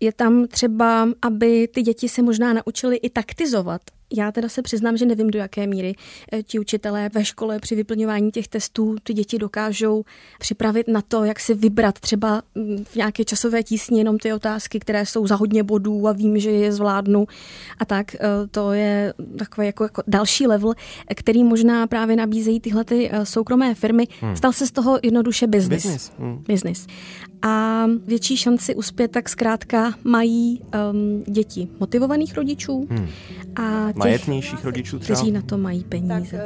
Je 0.00 0.12
tam 0.12 0.46
třeba, 0.46 1.08
aby 1.22 1.68
ty 1.68 1.82
děti 1.82 2.08
se 2.08 2.22
možná 2.22 2.52
naučily 2.52 2.96
i 2.96 3.10
taktizovat 3.10 3.80
já 4.16 4.32
teda 4.32 4.48
se 4.48 4.62
přiznám, 4.62 4.96
že 4.96 5.06
nevím, 5.06 5.30
do 5.30 5.38
jaké 5.38 5.66
míry 5.66 5.94
eh, 6.32 6.42
ti 6.42 6.58
učitelé 6.58 7.10
ve 7.14 7.24
škole 7.24 7.58
při 7.58 7.74
vyplňování 7.74 8.30
těch 8.30 8.48
testů 8.48 8.96
ty 9.02 9.14
děti 9.14 9.38
dokážou 9.38 10.04
připravit 10.38 10.88
na 10.88 11.02
to, 11.02 11.24
jak 11.24 11.40
si 11.40 11.54
vybrat 11.54 11.98
třeba 11.98 12.42
mm, 12.54 12.84
v 12.84 12.96
nějaké 12.96 13.24
časové 13.24 13.62
tísni 13.62 13.98
jenom 13.98 14.18
ty 14.18 14.32
otázky, 14.32 14.80
které 14.80 15.06
jsou 15.06 15.26
za 15.26 15.36
hodně 15.36 15.62
bodů 15.62 16.08
a 16.08 16.12
vím, 16.12 16.38
že 16.38 16.50
je 16.50 16.72
zvládnu. 16.72 17.26
A 17.78 17.84
tak 17.84 18.14
eh, 18.14 18.18
to 18.50 18.72
je 18.72 19.14
takový 19.38 19.66
jako, 19.66 19.84
jako 19.84 20.02
další 20.06 20.46
level, 20.46 20.74
který 21.16 21.44
možná 21.44 21.86
právě 21.86 22.16
nabízejí 22.16 22.60
tyhle 22.60 22.84
ty 22.84 23.10
eh, 23.12 23.26
soukromé 23.26 23.74
firmy. 23.74 24.06
Hmm. 24.20 24.36
Stal 24.36 24.52
se 24.52 24.66
z 24.66 24.70
toho 24.70 24.98
jednoduše 25.02 25.46
biznis. 25.46 25.82
Business. 25.82 26.12
Hmm. 26.18 26.44
business. 26.48 26.86
A 27.42 27.86
větší 28.06 28.36
šanci 28.36 28.74
uspět 28.74 29.10
tak 29.10 29.28
zkrátka 29.28 29.94
mají 30.04 30.60
um, 30.90 31.22
děti 31.26 31.68
motivovaných 31.80 32.34
rodičů 32.34 32.86
hmm. 32.90 33.08
a 33.56 33.92
majetnějších 33.98 34.64
rodičů 34.64 34.98
třeba? 34.98 35.16
Kteří 35.16 35.32
na 35.32 35.42
to 35.42 35.58
mají 35.58 35.84
peníze. 35.84 36.36
Tak, 36.36 36.40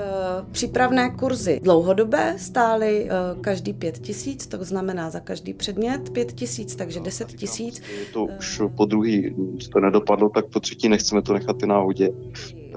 uh, 0.44 0.52
přípravné 0.52 1.10
kurzy 1.10 1.60
dlouhodobé 1.62 2.34
stály 2.38 3.04
uh, 3.04 3.40
každý 3.40 3.72
pět 3.72 3.98
tisíc, 3.98 4.46
to 4.46 4.64
znamená 4.64 5.10
za 5.10 5.20
každý 5.20 5.54
předmět 5.54 6.10
pět 6.10 6.32
tisíc, 6.32 6.76
takže 6.76 7.00
deset 7.00 7.28
tisíc. 7.28 7.82
To 8.12 8.24
už 8.24 8.62
po 8.76 8.84
druhý 8.84 9.34
to 9.72 9.80
nedopadlo, 9.80 10.28
tak 10.28 10.46
po 10.46 10.60
třetí 10.60 10.88
nechceme 10.88 11.22
to 11.22 11.32
nechat 11.32 11.62
i 11.62 11.66
náhodě. 11.66 12.10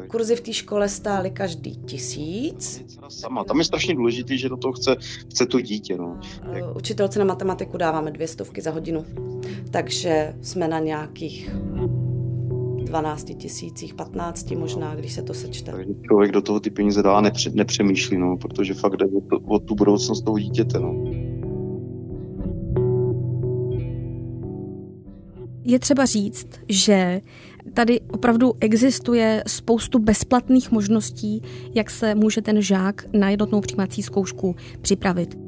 Kurzy 0.08 0.36
v 0.36 0.42
té 0.42 0.54
škole 0.54 0.90
stály 0.90 1.32
každý 1.32 1.76
tisíc. 1.76 2.86
Sama. 3.10 3.44
Tam 3.44 3.58
je 3.58 3.64
strašně 3.64 3.96
důležité, 3.96 4.38
že 4.38 4.50
do 4.50 4.58
toho 4.58 4.74
chce, 4.74 4.96
chce 5.30 5.46
to 5.46 5.62
dítě. 5.62 5.98
No. 5.98 6.20
Učitelce 6.76 7.20
na 7.20 7.26
matematiku 7.26 7.78
dáváme 7.78 8.12
dvě 8.12 8.28
stovky 8.28 8.62
za 8.62 8.72
hodinu, 8.72 9.06
takže 9.72 10.34
jsme 10.42 10.68
na 10.68 10.80
nějakých 10.80 11.52
12 13.02 13.24
tisících, 13.38 13.94
15 13.94 14.52
možná, 14.52 14.96
když 14.96 15.14
se 15.14 15.22
to 15.22 15.34
sečte. 15.34 15.72
Takže 15.72 15.94
člověk 16.08 16.32
do 16.32 16.42
toho 16.42 16.60
ty 16.60 16.70
peníze 16.70 17.04
dá 17.04 17.22
nepře, 17.22 17.52
nepřemýšlí, 17.54 18.18
no, 18.18 18.38
protože 18.38 18.74
fakt 18.74 18.98
jde 18.98 19.06
o, 19.06 19.22
to, 19.22 19.40
o 19.46 19.60
tu 19.60 19.76
budoucnost 19.76 20.22
toho 20.22 20.40
dítěte. 20.40 20.80
No. 20.80 21.04
Je 25.64 25.80
třeba 25.80 26.06
říct, 26.06 26.48
že 26.70 27.22
tady 27.74 28.02
opravdu 28.02 28.54
existuje 28.60 29.44
spoustu 29.48 30.00
bezplatných 30.00 30.72
možností, 30.72 31.42
jak 31.74 31.90
se 31.90 32.16
může 32.16 32.42
ten 32.42 32.62
žák 32.62 33.06
na 33.14 33.30
jednotnou 33.30 33.62
přijímací 33.62 34.04
zkoušku 34.04 34.56
připravit. 34.82 35.45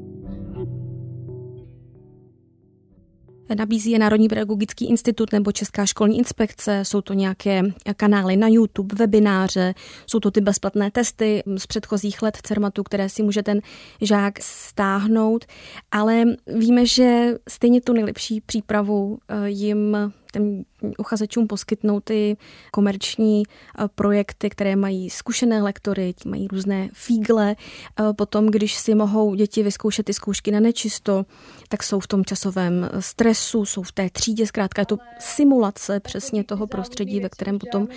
Nabízí 3.55 3.91
je 3.91 3.99
Národní 3.99 4.27
pedagogický 4.27 4.89
institut 4.89 5.31
nebo 5.31 5.51
Česká 5.51 5.85
školní 5.85 6.17
inspekce, 6.17 6.85
jsou 6.85 7.01
to 7.01 7.13
nějaké 7.13 7.61
kanály 7.97 8.37
na 8.37 8.47
YouTube, 8.47 8.95
webináře, 8.95 9.73
jsou 10.07 10.19
to 10.19 10.31
ty 10.31 10.41
bezplatné 10.41 10.91
testy 10.91 11.43
z 11.57 11.67
předchozích 11.67 12.21
let 12.21 12.37
CERMATu, 12.43 12.83
které 12.83 13.09
si 13.09 13.23
může 13.23 13.43
ten 13.43 13.61
žák 14.01 14.39
stáhnout, 14.41 15.45
ale 15.91 16.23
víme, 16.47 16.85
že 16.85 17.33
stejně 17.49 17.81
tu 17.81 17.93
nejlepší 17.93 18.41
přípravu 18.41 19.17
eh, 19.27 19.49
jim 19.49 19.97
těm 20.31 20.63
uchazečům 20.97 21.47
poskytnout 21.47 22.03
ty 22.03 22.37
komerční 22.71 23.43
eh, 23.45 23.87
projekty, 23.95 24.49
které 24.49 24.75
mají 24.75 25.09
zkušené 25.09 25.61
lektory, 25.61 26.13
mají 26.25 26.47
různé 26.47 26.89
fígle. 26.93 27.55
Eh, 27.99 28.13
potom, 28.13 28.47
když 28.47 28.75
si 28.75 28.95
mohou 28.95 29.35
děti 29.35 29.63
vyzkoušet 29.63 30.05
ty 30.05 30.13
zkoušky 30.13 30.51
na 30.51 30.59
nečisto, 30.59 31.25
tak 31.69 31.83
jsou 31.83 31.99
v 31.99 32.07
tom 32.07 32.25
časovém 32.25 32.89
eh, 32.91 33.01
stresu, 33.01 33.65
jsou 33.65 33.83
v 33.83 33.91
té 33.91 34.09
třídě, 34.09 34.47
zkrátka 34.47 34.81
je 34.81 34.85
to 34.85 34.97
simulace 35.19 35.99
přesně 35.99 36.43
toho 36.43 36.67
prostředí, 36.67 37.19
ve 37.19 37.29
kterém 37.29 37.59
potom 37.59 37.87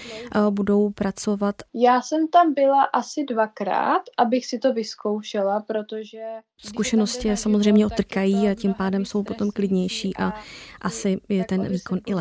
budou 0.50 0.90
pracovat. 0.90 1.54
Já 1.74 2.02
jsem 2.02 2.28
tam 2.28 2.54
byla 2.54 2.84
asi 2.84 3.24
dvakrát, 3.24 4.02
abych 4.18 4.46
si 4.46 4.58
to 4.58 4.72
vyzkoušela, 4.72 5.60
protože... 5.60 6.18
Zkušenosti 6.58 7.28
je 7.28 7.36
samozřejmě 7.36 7.86
otrkají 7.86 8.48
a 8.48 8.54
tím 8.54 8.74
pádem 8.74 9.04
jsou 9.04 9.22
potom 9.22 9.50
klidnější 9.50 10.16
a 10.16 10.32
asi 10.80 11.20
je 11.28 11.44
ten 11.44 11.68
výkon 11.68 11.98
i 12.06 12.14
lepší. 12.14 12.19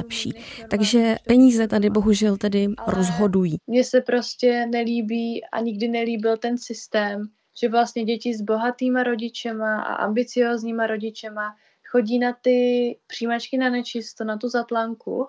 Takže 0.69 1.15
peníze 1.27 1.67
tady 1.67 1.89
bohužel 1.89 2.37
tedy 2.37 2.67
rozhodují. 2.87 3.57
Mně 3.67 3.83
se 3.83 4.01
prostě 4.01 4.65
nelíbí 4.65 5.45
a 5.51 5.59
nikdy 5.59 5.87
nelíbil 5.87 6.37
ten 6.37 6.57
systém, 6.57 7.23
že 7.61 7.69
vlastně 7.69 8.03
děti 8.03 8.33
s 8.33 8.41
bohatýma 8.41 9.03
rodičema 9.03 9.81
a 9.81 9.93
ambiciozníma 9.93 10.87
rodičema 10.87 11.55
chodí 11.89 12.19
na 12.19 12.33
ty 12.41 12.97
přijímačky 13.07 13.57
na 13.57 13.69
nečisto, 13.69 14.23
na 14.23 14.37
tu 14.37 14.49
zatlanku 14.49 15.27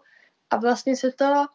a 0.51 0.57
vlastně 0.57 0.97
se 0.97 1.13
to 1.13 1.47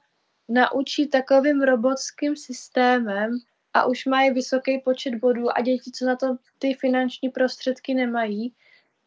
naučí 0.50 1.07
takovým 1.07 1.62
robotským 1.62 2.36
systémem 2.36 3.31
a 3.74 3.86
už 3.86 4.05
mají 4.05 4.31
vysoký 4.31 4.79
počet 4.79 5.15
bodů 5.15 5.57
a 5.57 5.62
děti, 5.62 5.91
co 5.91 6.05
na 6.05 6.15
to 6.15 6.38
ty 6.60 6.74
finanční 6.74 7.29
prostředky 7.29 7.93
nemají, 7.93 8.53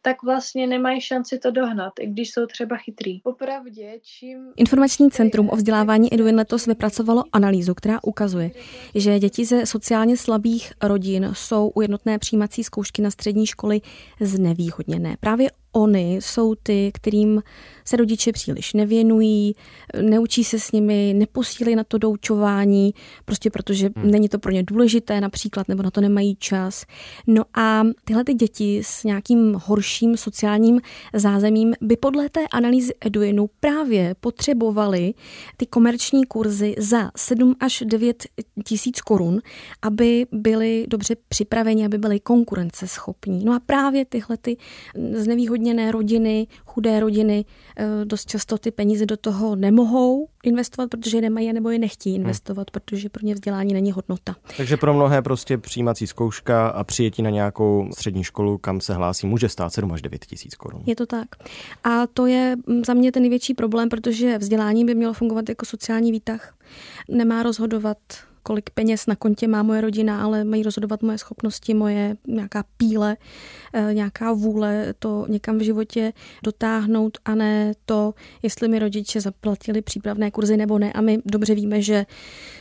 tak 0.03 0.23
vlastně 0.23 0.67
nemají 0.67 1.01
šanci 1.01 1.39
to 1.39 1.51
dohnat, 1.51 1.93
i 2.01 2.07
když 2.07 2.31
jsou 2.31 2.47
třeba 2.47 2.77
chytrý. 2.77 3.21
Popravdě, 3.21 3.93
čím... 4.03 4.39
Informační 4.57 5.11
centrum 5.11 5.51
o 5.51 5.57
vzdělávání 5.57 6.15
Edwin 6.15 6.37
letos 6.37 6.67
vypracovalo 6.67 7.25
analýzu, 7.33 7.75
která 7.75 7.99
ukazuje, 8.03 8.51
že 8.95 9.19
děti 9.19 9.45
ze 9.45 9.67
sociálně 9.67 10.17
slabých 10.17 10.73
rodin 10.83 11.31
jsou 11.33 11.73
u 11.75 11.81
jednotné 11.81 12.19
přijímací 12.19 12.65
zkoušky 12.65 13.03
na 13.03 13.11
střední 13.11 13.47
školy 13.47 13.81
znevýhodněné. 14.21 15.17
Právě 15.21 15.51
Ony 15.79 16.19
jsou 16.21 16.55
ty, 16.55 16.91
kterým 16.95 17.43
se 17.85 17.97
rodiče 17.97 18.33
příliš 18.33 18.73
nevěnují, 18.75 19.55
neučí 20.03 20.45
se 20.45 20.59
s 20.59 20.73
nimi, 20.73 21.15
neposílí 21.17 21.77
na 21.77 21.85
to 21.85 21.99
doučování, 21.99 22.95
prostě 23.25 23.51
protože 23.51 23.91
hmm. 23.97 24.11
není 24.11 24.29
to 24.29 24.39
pro 24.39 24.53
ně 24.53 24.63
důležité 24.63 25.21
například, 25.21 25.69
nebo 25.69 25.83
na 25.83 25.91
to 25.91 26.01
nemají 26.01 26.37
čas. 26.37 26.85
No 27.27 27.43
a 27.55 27.83
tyhle 28.05 28.25
ty 28.25 28.35
děti 28.35 28.81
s 28.85 29.05
nějakým 29.05 29.55
horším 29.65 30.17
sociálním 30.17 30.81
zázemím 31.15 31.75
by 31.81 31.97
podle 31.97 32.29
té 32.29 32.41
analýzy 32.53 32.93
Eduinu 33.01 33.51
právě 33.61 34.15
potřebovaly 34.21 35.15
ty 35.57 35.67
komerční 35.67 36.27
kurzy 36.27 36.75
za 36.79 37.11
7 37.17 37.55
až 37.61 37.83
9 37.87 38.27
tisíc 38.65 39.01
korun, 39.01 39.41
aby 39.83 40.27
byly 40.33 40.87
dobře 40.89 41.17
připraveni, 41.29 41.85
aby 41.85 41.99
byly 41.99 42.21
konkurenceschopní. 42.21 43.45
No 43.45 43.55
a 43.55 43.61
právě 43.61 44.05
tyhle 44.05 44.37
ty 44.37 44.57
znevýhodněné 45.13 45.68
znevýhodněné 45.69 45.93
rodiny, 45.93 46.47
chudé 46.67 47.01
rodiny 47.01 47.45
eh, 47.77 48.05
dost 48.05 48.29
často 48.29 48.59
ty 48.59 48.71
peníze 48.71 49.07
do 49.07 49.17
toho 49.17 49.57
nemohou 49.57 50.29
investovat, 50.45 50.91
protože 50.91 51.17
je 51.17 51.21
nemají 51.21 51.53
nebo 51.53 51.71
je 51.71 51.79
nechtějí 51.79 52.17
hmm. 52.17 52.25
investovat, 52.25 52.61
hmm. 52.61 52.73
protože 52.73 53.09
pro 53.09 53.27
ně 53.27 53.35
vzdělání 53.35 53.75
není 53.75 53.93
hodnota. 53.93 54.37
Takže 54.57 54.77
pro 54.77 54.95
mnohé 54.95 55.23
prostě 55.23 55.59
přijímací 55.59 56.07
zkouška 56.07 56.69
a 56.69 56.85
přijetí 56.85 57.23
na 57.23 57.31
nějakou 57.31 57.89
střední 57.93 58.25
školu, 58.25 58.59
kam 58.59 58.81
se 58.81 58.95
hlásí, 58.95 59.27
může 59.27 59.49
stát 59.49 59.73
7 59.73 59.93
až 59.93 60.03
9 60.03 60.25
tisíc 60.25 60.55
korun. 60.55 60.83
Je 60.87 60.97
to 60.97 61.07
tak. 61.07 61.29
A 61.85 62.07
to 62.07 62.27
je 62.27 62.57
mm, 62.67 62.85
za 62.85 62.95
mě 62.95 63.13
ten 63.13 63.23
největší 63.23 63.55
problém, 63.55 63.89
protože 63.89 64.39
vzdělání 64.39 64.85
by 64.85 64.95
mělo 64.95 65.13
fungovat 65.13 65.49
jako 65.49 65.67
sociální 65.67 66.13
výtah. 66.13 66.55
Nemá 67.09 67.43
rozhodovat 67.43 67.99
kolik 68.49 68.71
peněz 68.71 69.07
na 69.07 69.17
kontě 69.17 69.49
má 69.49 69.63
moje 69.63 69.81
rodina, 69.81 70.23
ale 70.23 70.45
mají 70.45 70.63
rozhodovat 70.63 71.03
moje 71.03 71.19
schopnosti, 71.19 71.75
moje 71.75 72.17
nějaká 72.27 72.65
píle, 72.77 73.17
eh, 73.73 73.95
nějaká 73.95 74.33
vůle 74.33 74.95
to 74.99 75.27
někam 75.29 75.59
v 75.59 75.63
životě 75.63 76.13
dotáhnout 76.45 77.19
a 77.25 77.35
ne 77.35 77.73
to, 77.85 78.15
jestli 78.43 78.69
mi 78.69 78.79
rodiče 78.79 79.21
zaplatili 79.21 79.83
přípravné 79.83 80.31
kurzy 80.31 80.57
nebo 80.57 80.79
ne. 80.79 80.93
A 80.93 81.01
my 81.01 81.19
dobře 81.25 81.55
víme, 81.55 81.83
že 81.83 82.07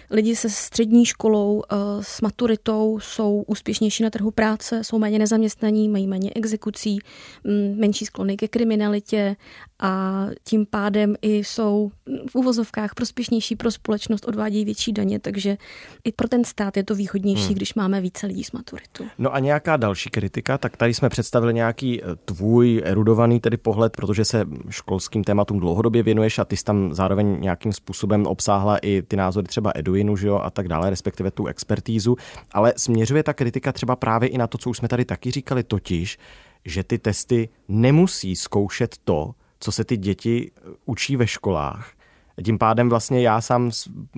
lidi 0.09 0.35
se 0.35 0.49
střední 0.49 1.05
školou, 1.05 1.63
eh, 1.71 1.75
s 2.01 2.21
maturitou 2.21 2.99
jsou 2.99 3.43
úspěšnější 3.47 4.03
na 4.03 4.09
trhu 4.09 4.31
práce, 4.31 4.83
jsou 4.83 4.99
méně 4.99 5.19
nezaměstnaní, 5.19 5.89
mají 5.89 6.07
méně 6.07 6.31
exekucí, 6.35 6.99
mm, 7.43 7.75
menší 7.79 8.05
sklony 8.05 8.37
ke 8.37 8.47
kriminalitě 8.47 9.35
a 9.79 10.25
tím 10.43 10.65
pádem 10.65 11.15
i 11.21 11.37
jsou 11.37 11.91
v 12.29 12.35
uvozovkách 12.35 12.95
prospěšnější 12.95 13.55
pro 13.55 13.71
společnost, 13.71 14.27
odvádějí 14.27 14.65
větší 14.65 14.93
daně, 14.93 15.19
takže 15.19 15.57
i 16.03 16.11
pro 16.11 16.27
ten 16.27 16.43
stát 16.43 16.77
je 16.77 16.83
to 16.83 16.95
výhodnější, 16.95 17.45
hmm. 17.45 17.55
když 17.55 17.73
máme 17.73 18.01
více 18.01 18.27
lidí 18.27 18.43
s 18.43 18.51
maturitou. 18.51 19.03
No 19.17 19.33
a 19.33 19.39
nějaká 19.39 19.77
další 19.77 20.09
kritika, 20.09 20.57
tak 20.57 20.77
tady 20.77 20.93
jsme 20.93 21.09
představili 21.09 21.53
nějaký 21.53 22.03
eh, 22.03 22.05
tvůj 22.25 22.81
erudovaný 22.85 23.39
tedy 23.39 23.57
pohled, 23.57 23.97
protože 23.97 24.25
se 24.25 24.45
školským 24.69 25.23
tématům 25.23 25.59
dlouhodobě 25.59 26.03
věnuješ 26.03 26.39
a 26.39 26.45
ty 26.45 26.57
jsi 26.57 26.63
tam 26.63 26.93
zároveň 26.93 27.37
nějakým 27.41 27.73
způsobem 27.73 28.25
obsáhla 28.25 28.77
i 28.77 29.01
ty 29.01 29.15
názory 29.15 29.47
třeba 29.47 29.71
Eduinu, 29.97 30.17
že 30.17 30.27
jo, 30.27 30.39
a 30.43 30.49
tak 30.49 30.67
dále, 30.67 30.89
respektive 30.89 31.31
tu 31.31 31.47
expertízu, 31.47 32.15
ale 32.51 32.73
směřuje 32.77 33.23
ta 33.23 33.33
kritika 33.33 33.71
třeba 33.71 33.95
právě 33.95 34.29
i 34.29 34.37
na 34.37 34.47
to, 34.47 34.57
co 34.57 34.69
už 34.69 34.77
jsme 34.77 34.87
tady 34.87 35.05
taky 35.05 35.31
říkali, 35.31 35.63
totiž, 35.63 36.17
že 36.65 36.83
ty 36.83 36.97
testy 36.97 37.49
nemusí 37.67 38.35
zkoušet 38.35 38.95
to, 39.03 39.31
co 39.59 39.71
se 39.71 39.83
ty 39.83 39.97
děti 39.97 40.51
eh, 40.51 40.61
učí 40.85 41.15
ve 41.15 41.27
školách. 41.27 41.91
Tím 42.45 42.57
pádem 42.57 42.89
vlastně 42.89 43.21
já 43.21 43.41
sám 43.41 43.71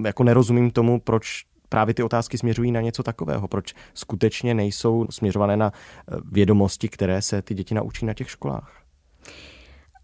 jako 0.05 0.23
nerozumím 0.23 0.71
tomu, 0.71 0.99
proč 0.99 1.45
právě 1.69 1.93
ty 1.93 2.03
otázky 2.03 2.37
směřují 2.37 2.71
na 2.71 2.81
něco 2.81 3.03
takového, 3.03 3.47
proč 3.47 3.73
skutečně 3.93 4.53
nejsou 4.53 5.07
směřované 5.09 5.57
na 5.57 5.71
eh, 5.71 6.15
vědomosti, 6.31 6.89
které 6.89 7.21
se 7.21 7.41
ty 7.41 7.53
děti 7.53 7.75
naučí 7.75 8.05
na 8.05 8.13
těch 8.13 8.29
školách. 8.29 8.88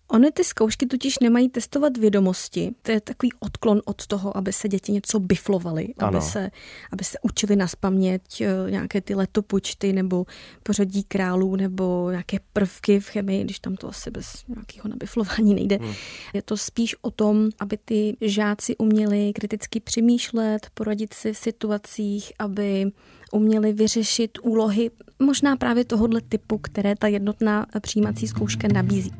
Ony 0.07 0.31
ty 0.31 0.43
zkoušky 0.43 0.85
totiž 0.85 1.19
nemají 1.19 1.49
testovat 1.49 1.97
vědomosti. 1.97 2.71
To 2.81 2.91
je 2.91 3.01
takový 3.01 3.33
odklon 3.39 3.81
od 3.85 4.07
toho, 4.07 4.37
aby 4.37 4.53
se 4.53 4.67
děti 4.67 4.91
něco 4.91 5.19
biflovaly, 5.19 5.93
aby 5.97 6.21
se, 6.21 6.51
aby 6.91 7.03
se 7.03 7.17
učili 7.21 7.55
na 7.55 7.67
spaměť 7.67 8.41
eh, 8.41 8.71
nějaké 8.71 9.01
ty 9.01 9.15
letopočty 9.15 9.93
nebo 9.93 10.25
pořadí 10.63 11.03
králů 11.03 11.55
nebo 11.55 12.07
nějaké 12.09 12.37
prvky 12.53 12.99
v 12.99 13.09
chemii, 13.09 13.43
když 13.43 13.59
tam 13.59 13.75
to 13.75 13.87
asi 13.87 14.11
bez 14.11 14.43
nějakého 14.47 14.89
nabiflování 14.89 15.55
nejde. 15.55 15.77
Hmm. 15.81 15.93
Je 16.33 16.41
to 16.41 16.57
spíš 16.57 16.95
o 17.01 17.11
tom, 17.11 17.49
aby 17.59 17.77
ty 17.85 18.17
žáci 18.21 18.77
uměli 18.77 19.33
kriticky 19.33 19.79
přemýšlet, 19.79 20.67
poradit 20.73 21.13
si 21.13 21.33
v 21.33 21.37
situacích, 21.37 22.33
aby 22.39 22.91
uměli 23.31 23.73
vyřešit 23.73 24.37
úlohy 24.41 24.91
možná 25.19 25.55
právě 25.55 25.85
tohohle 25.85 26.21
typu, 26.21 26.57
které 26.57 26.95
ta 26.95 27.07
jednotná 27.07 27.65
přijímací 27.81 28.27
zkouška 28.27 28.67
nabízí. 28.67 29.11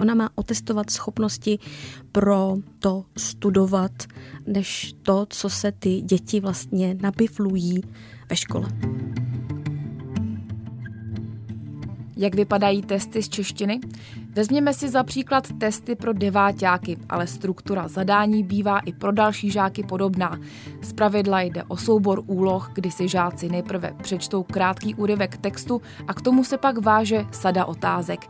Ona 0.00 0.14
má 0.14 0.30
otestovat 0.34 0.90
schopnosti 0.90 1.58
pro 2.12 2.56
to 2.78 3.04
studovat, 3.16 3.92
než 4.46 4.94
to, 5.02 5.26
co 5.30 5.50
se 5.50 5.72
ty 5.72 6.00
děti 6.00 6.40
vlastně 6.40 6.96
nabiflují 7.00 7.82
ve 8.30 8.36
škole. 8.36 8.68
Jak 12.16 12.34
vypadají 12.34 12.82
testy 12.82 13.22
z 13.22 13.28
češtiny? 13.28 13.80
Vezměme 14.34 14.74
si 14.74 14.88
za 14.88 15.02
příklad 15.02 15.52
testy 15.58 15.94
pro 15.94 16.12
deváťáky, 16.12 16.96
ale 17.08 17.26
struktura 17.26 17.88
zadání 17.88 18.42
bývá 18.42 18.78
i 18.78 18.92
pro 18.92 19.12
další 19.12 19.50
žáky 19.50 19.82
podobná. 19.82 20.38
Zpravidla 20.82 21.40
jde 21.40 21.64
o 21.64 21.76
soubor 21.76 22.22
úloh, 22.26 22.70
kdy 22.74 22.90
si 22.90 23.08
žáci 23.08 23.48
nejprve 23.48 23.94
přečtou 24.02 24.42
krátký 24.42 24.94
úryvek 24.94 25.36
textu 25.36 25.82
a 26.06 26.14
k 26.14 26.20
tomu 26.20 26.44
se 26.44 26.58
pak 26.58 26.78
váže 26.78 27.24
sada 27.32 27.64
otázek. 27.64 28.20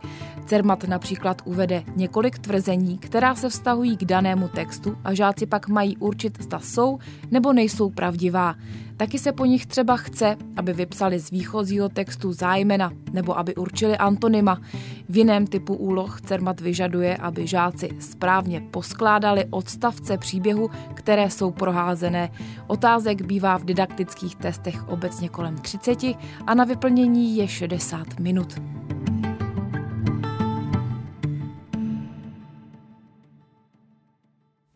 Cermat 0.45 0.83
například 0.83 1.41
uvede 1.45 1.83
několik 1.95 2.39
tvrzení, 2.39 2.97
která 2.97 3.35
se 3.35 3.49
vztahují 3.49 3.97
k 3.97 4.05
danému 4.05 4.47
textu 4.47 4.97
a 5.03 5.13
žáci 5.13 5.45
pak 5.45 5.67
mají 5.67 5.97
určit, 5.97 6.43
zda 6.43 6.59
jsou 6.59 6.99
nebo 7.31 7.53
nejsou 7.53 7.89
pravdivá. 7.89 8.55
Taky 8.97 9.19
se 9.19 9.31
po 9.31 9.45
nich 9.45 9.65
třeba 9.65 9.97
chce, 9.97 10.35
aby 10.55 10.73
vypsali 10.73 11.19
z 11.19 11.31
výchozího 11.31 11.89
textu 11.89 12.33
zájmena 12.33 12.91
nebo 13.13 13.37
aby 13.37 13.55
určili 13.55 13.97
antonyma. 13.97 14.61
V 15.09 15.17
jiném 15.17 15.47
typu 15.47 15.75
úloh 15.89 16.21
Cermat 16.21 16.61
vyžaduje, 16.61 17.17
aby 17.17 17.47
žáci 17.47 17.89
správně 17.99 18.61
poskládali 18.61 19.45
odstavce 19.49 20.17
příběhu, 20.17 20.69
které 20.93 21.29
jsou 21.29 21.51
proházené. 21.51 22.31
Otázek 22.67 23.21
bývá 23.21 23.57
v 23.57 23.65
didaktických 23.65 24.35
testech 24.35 24.87
obecně 24.87 25.29
kolem 25.29 25.57
30 25.57 26.03
a 26.47 26.53
na 26.53 26.63
vyplnění 26.63 27.37
je 27.37 27.47
60 27.47 28.19
minut. 28.19 28.53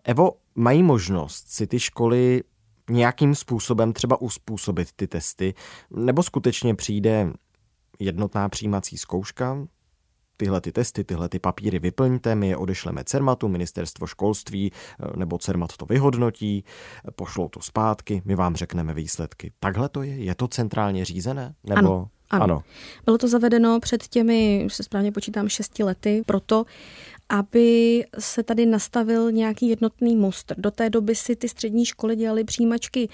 Evo, 0.03 0.31
mají 0.55 0.83
možnost 0.83 1.47
si 1.47 1.67
ty 1.67 1.79
školy 1.79 2.43
nějakým 2.89 3.35
způsobem 3.35 3.93
třeba 3.93 4.21
uspůsobit 4.21 4.91
ty 4.95 5.07
testy, 5.07 5.53
nebo 5.91 6.23
skutečně 6.23 6.75
přijde 6.75 7.33
jednotná 7.99 8.49
přijímací 8.49 8.97
zkouška, 8.97 9.67
tyhle 10.37 10.61
ty 10.61 10.71
testy, 10.71 11.03
tyhle 11.03 11.29
ty 11.29 11.39
papíry 11.39 11.79
vyplňte, 11.79 12.35
my 12.35 12.47
je 12.47 12.57
odešleme 12.57 13.03
CERMATu, 13.03 13.47
ministerstvo 13.47 14.07
školství, 14.07 14.71
eh, 14.71 15.17
nebo 15.17 15.37
CERMAT 15.37 15.77
to 15.77 15.85
vyhodnotí, 15.85 16.63
pošlou 17.15 17.49
to 17.49 17.61
zpátky, 17.61 18.21
my 18.25 18.35
vám 18.35 18.55
řekneme 18.55 18.93
výsledky. 18.93 19.51
Takhle 19.59 19.89
to 19.89 20.03
je? 20.03 20.15
Je 20.15 20.35
to 20.35 20.47
centrálně 20.47 21.05
řízené? 21.05 21.55
Nebo... 21.63 21.77
Ano. 21.77 22.09
Ano. 22.29 22.43
ano. 22.43 22.63
Bylo 23.05 23.17
to 23.17 23.27
zavedeno 23.27 23.79
před 23.79 24.07
těmi, 24.07 24.67
se 24.71 24.83
správně 24.83 25.11
počítám, 25.11 25.49
šesti 25.49 25.83
lety, 25.83 26.23
proto, 26.25 26.65
aby 27.29 28.03
se 28.19 28.43
tady 28.43 28.65
nastavil 28.65 29.31
nějaký 29.31 29.69
jednotný 29.69 30.15
most. 30.15 30.53
Do 30.57 30.71
té 30.71 30.89
doby 30.89 31.15
si 31.15 31.35
ty 31.35 31.49
střední 31.49 31.85
školy 31.85 32.15
dělaly 32.15 32.43
přijímačky, 32.43 33.09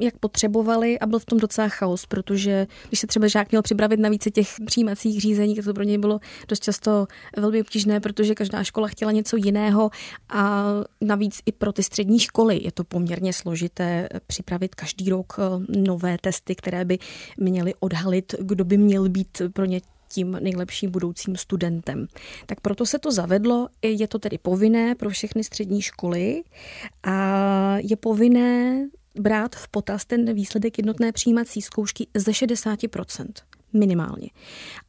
jak 0.00 0.18
potřebovali 0.18 0.98
a 0.98 1.06
byl 1.06 1.18
v 1.18 1.24
tom 1.24 1.38
docela 1.38 1.68
chaos, 1.68 2.06
protože 2.06 2.66
když 2.88 3.00
se 3.00 3.06
třeba 3.06 3.26
žák 3.28 3.50
měl 3.50 3.62
připravit 3.62 4.00
na 4.00 4.08
více 4.08 4.30
těch 4.30 4.48
přijímacích 4.66 5.20
řízení, 5.20 5.54
to 5.54 5.74
pro 5.74 5.82
něj 5.82 5.98
bylo 5.98 6.20
dost 6.48 6.62
často 6.62 7.06
velmi 7.36 7.60
obtížné, 7.60 8.00
protože 8.00 8.34
každá 8.34 8.64
škola 8.64 8.88
chtěla 8.88 9.12
něco 9.12 9.36
jiného 9.36 9.90
a 10.28 10.64
navíc 11.00 11.40
i 11.46 11.52
pro 11.52 11.72
ty 11.72 11.82
střední 11.82 12.18
školy 12.18 12.60
je 12.62 12.72
to 12.72 12.84
poměrně 12.84 13.32
složité 13.32 14.08
připravit 14.26 14.74
každý 14.74 15.10
rok 15.10 15.36
eh, 15.38 15.78
nové 15.80 16.16
testy, 16.20 16.54
které 16.54 16.84
by 16.84 16.98
měly 17.36 17.74
odhalit, 17.80 18.34
kdo 18.38 18.64
by 18.64 18.76
měl 18.76 19.08
být 19.08 19.42
pro 19.52 19.64
ně 19.64 19.80
tím 20.08 20.38
nejlepším 20.40 20.90
budoucím 20.90 21.36
studentem. 21.36 22.06
Tak 22.46 22.60
proto 22.60 22.86
se 22.86 22.98
to 22.98 23.12
zavedlo, 23.12 23.68
je 23.82 24.08
to 24.08 24.18
tedy 24.18 24.38
povinné 24.38 24.94
pro 24.94 25.10
všechny 25.10 25.44
střední 25.44 25.82
školy 25.82 26.42
a 27.02 27.76
je 27.78 27.96
povinné 27.96 28.86
brát 29.20 29.56
v 29.56 29.68
potaz 29.68 30.04
ten 30.04 30.34
výsledek 30.34 30.78
jednotné 30.78 31.12
přijímací 31.12 31.62
zkoušky 31.62 32.06
ze 32.14 32.30
60% 32.30 33.26
minimálně. 33.72 34.30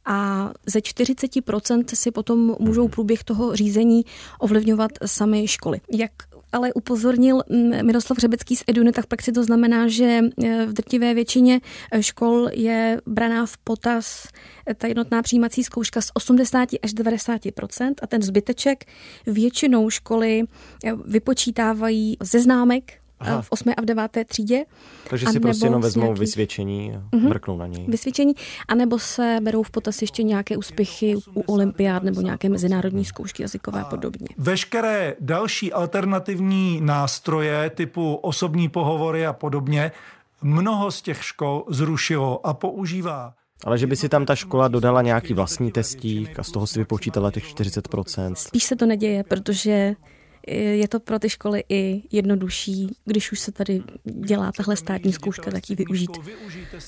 A 0.04 0.50
ze 0.66 0.78
40% 0.78 1.84
si 1.94 2.10
potom 2.10 2.56
můžou 2.60 2.88
průběh 2.88 3.24
toho 3.24 3.56
řízení 3.56 4.04
ovlivňovat 4.38 4.90
sami 5.06 5.48
školy. 5.48 5.80
Jak 5.92 6.12
ale 6.52 6.72
upozornil 6.72 7.42
mm, 7.48 7.86
Miroslav 7.86 8.18
Řebecký 8.18 8.56
z 8.56 8.64
Eduny, 8.66 8.92
tak 8.92 9.06
praxi 9.06 9.32
to 9.32 9.44
znamená, 9.44 9.88
že 9.88 10.04
e, 10.04 10.66
v 10.66 10.72
drtivé 10.72 11.14
většině 11.14 11.60
e, 11.92 12.02
škol 12.02 12.48
je 12.52 13.00
braná 13.06 13.46
v 13.46 13.56
potaz 13.56 14.28
e, 14.66 14.74
ta 14.74 14.86
jednotná 14.86 15.22
přijímací 15.22 15.64
zkouška 15.64 16.00
z 16.00 16.10
80 16.14 16.68
až 16.82 16.94
90% 16.94 17.94
a 18.02 18.06
ten 18.06 18.22
zbyteček 18.22 18.84
většinou 19.26 19.90
školy 19.90 20.42
vypočítávají 21.04 22.16
ze 22.22 22.40
známek 22.40 22.97
Aha. 23.20 23.42
v 23.42 23.46
8. 23.50 23.72
a 23.76 23.82
v 23.82 23.84
9. 23.84 24.18
třídě. 24.26 24.64
Takže 25.10 25.26
si 25.26 25.40
prostě 25.40 25.66
jenom 25.66 25.82
vezmou 25.82 26.02
nějaký... 26.02 26.20
vysvědčení 26.20 26.92
a 26.96 27.16
uh-huh. 27.16 27.28
mrknou 27.28 27.56
na 27.56 27.66
něj. 27.66 27.86
Vysvědčení, 27.88 28.34
anebo 28.68 28.98
se 28.98 29.38
berou 29.42 29.62
v 29.62 29.70
potaz 29.70 30.02
ještě 30.02 30.22
nějaké 30.22 30.56
úspěchy 30.56 31.16
u 31.34 31.40
olympiád 31.40 32.02
nebo 32.02 32.20
nějaké 32.20 32.48
mezinárodní 32.48 33.04
zkoušky 33.04 33.42
jazykové 33.42 33.80
a 33.80 33.84
podobně. 33.84 34.28
Veškeré 34.36 35.14
další 35.20 35.72
alternativní 35.72 36.80
nástroje 36.80 37.70
typu 37.70 38.14
osobní 38.14 38.68
pohovory 38.68 39.26
a 39.26 39.32
podobně 39.32 39.92
mnoho 40.42 40.90
z 40.90 41.02
těch 41.02 41.24
škol 41.24 41.64
zrušilo 41.68 42.46
a 42.46 42.54
používá 42.54 43.34
ale 43.64 43.78
že 43.78 43.86
by 43.86 43.96
si 43.96 44.08
tam 44.08 44.26
ta 44.26 44.34
škola 44.34 44.68
dodala 44.68 45.02
nějaký 45.02 45.34
vlastní 45.34 45.72
testík 45.72 46.38
a 46.38 46.42
z 46.42 46.50
toho 46.50 46.66
si 46.66 46.78
vypočítala 46.78 47.30
těch 47.30 47.44
40%. 47.44 48.34
Spíš 48.34 48.64
se 48.64 48.76
to 48.76 48.86
neděje, 48.86 49.24
protože 49.24 49.94
je 50.46 50.88
to 50.88 51.00
pro 51.00 51.18
ty 51.18 51.30
školy 51.30 51.64
i 51.68 52.02
jednodušší, 52.12 52.96
když 53.04 53.32
už 53.32 53.40
se 53.40 53.52
tady 53.52 53.82
dělá 54.04 54.52
tahle 54.52 54.76
státní 54.76 55.12
zkouška, 55.12 55.50
tak 55.50 55.70
ji 55.70 55.76
využít 55.76 56.10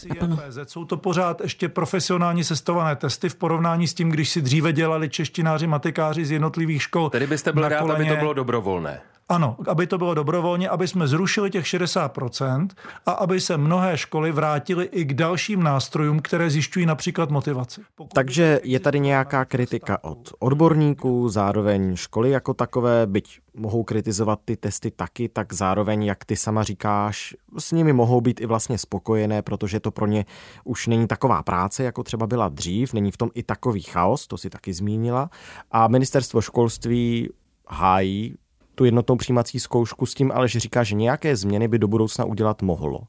naplno. 0.08 0.38
Jsou 0.66 0.84
to 0.84 0.96
pořád 0.96 1.40
ještě 1.40 1.68
profesionálně 1.68 2.44
sestované 2.44 2.96
testy 2.96 3.28
v 3.28 3.34
porovnání 3.34 3.88
s 3.88 3.94
tím, 3.94 4.10
když 4.10 4.28
si 4.28 4.42
dříve 4.42 4.72
dělali 4.72 5.08
češtináři, 5.08 5.66
matikáři 5.66 6.24
z 6.24 6.30
jednotlivých 6.30 6.82
škol. 6.82 7.10
Tedy 7.10 7.26
byste 7.26 7.52
byl 7.52 7.68
rád, 7.68 7.90
aby 7.90 8.06
to 8.06 8.16
bylo 8.16 8.32
dobrovolné. 8.32 9.00
Ano, 9.30 9.56
aby 9.68 9.86
to 9.86 9.98
bylo 9.98 10.14
dobrovolně, 10.14 10.68
aby 10.68 10.88
jsme 10.88 11.08
zrušili 11.08 11.50
těch 11.50 11.64
60% 11.64 12.68
a 13.06 13.12
aby 13.12 13.40
se 13.40 13.56
mnohé 13.56 13.98
školy 13.98 14.32
vrátily 14.32 14.84
i 14.84 15.04
k 15.04 15.14
dalším 15.14 15.62
nástrojům, 15.62 16.20
které 16.20 16.50
zjišťují 16.50 16.86
například 16.86 17.30
motivaci. 17.30 17.80
Pokud 17.94 18.14
Takže 18.14 18.60
je 18.64 18.80
tady 18.80 19.00
nějaká 19.00 19.44
kritika 19.44 20.04
od 20.04 20.32
odborníků, 20.38 21.28
zároveň 21.28 21.96
školy 21.96 22.30
jako 22.30 22.54
takové, 22.54 23.06
byť 23.06 23.40
mohou 23.54 23.82
kritizovat 23.82 24.40
ty 24.44 24.56
testy 24.56 24.90
taky, 24.90 25.28
tak 25.28 25.52
zároveň, 25.52 26.02
jak 26.02 26.24
ty 26.24 26.36
sama 26.36 26.62
říkáš, 26.62 27.36
s 27.58 27.72
nimi 27.72 27.92
mohou 27.92 28.20
být 28.20 28.40
i 28.40 28.46
vlastně 28.46 28.78
spokojené, 28.78 29.42
protože 29.42 29.80
to 29.80 29.90
pro 29.90 30.06
ně 30.06 30.24
už 30.64 30.86
není 30.86 31.06
taková 31.06 31.42
práce, 31.42 31.84
jako 31.84 32.02
třeba 32.02 32.26
byla 32.26 32.48
dřív, 32.48 32.92
není 32.92 33.10
v 33.10 33.16
tom 33.16 33.30
i 33.34 33.42
takový 33.42 33.82
chaos, 33.82 34.26
to 34.26 34.38
si 34.38 34.50
taky 34.50 34.72
zmínila. 34.72 35.30
A 35.70 35.88
ministerstvo 35.88 36.40
školství 36.40 37.28
hájí 37.68 38.36
tu 38.80 38.84
jednotnou 38.84 39.16
přijímací 39.16 39.60
zkoušku 39.60 40.06
s 40.06 40.14
tím, 40.14 40.32
ale 40.32 40.48
že 40.48 40.60
říká, 40.60 40.82
že 40.82 40.94
nějaké 40.94 41.36
změny 41.36 41.68
by 41.68 41.78
do 41.78 41.88
budoucna 41.88 42.24
udělat 42.24 42.62
mohlo. 42.62 43.00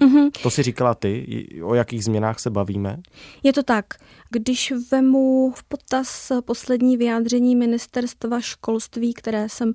Mm-hmm. 0.00 0.30
To 0.42 0.50
si 0.50 0.62
říkala 0.62 0.94
ty, 0.94 1.46
o 1.62 1.74
jakých 1.74 2.04
změnách 2.04 2.38
se 2.40 2.50
bavíme? 2.50 2.96
Je 3.42 3.52
to 3.52 3.62
tak. 3.62 3.86
Když 4.32 4.72
vemu 4.90 5.52
v 5.56 5.64
potaz 5.64 6.32
poslední 6.44 6.96
vyjádření 6.96 7.56
ministerstva 7.56 8.40
školství, 8.40 9.14
které 9.14 9.48
jsem 9.48 9.72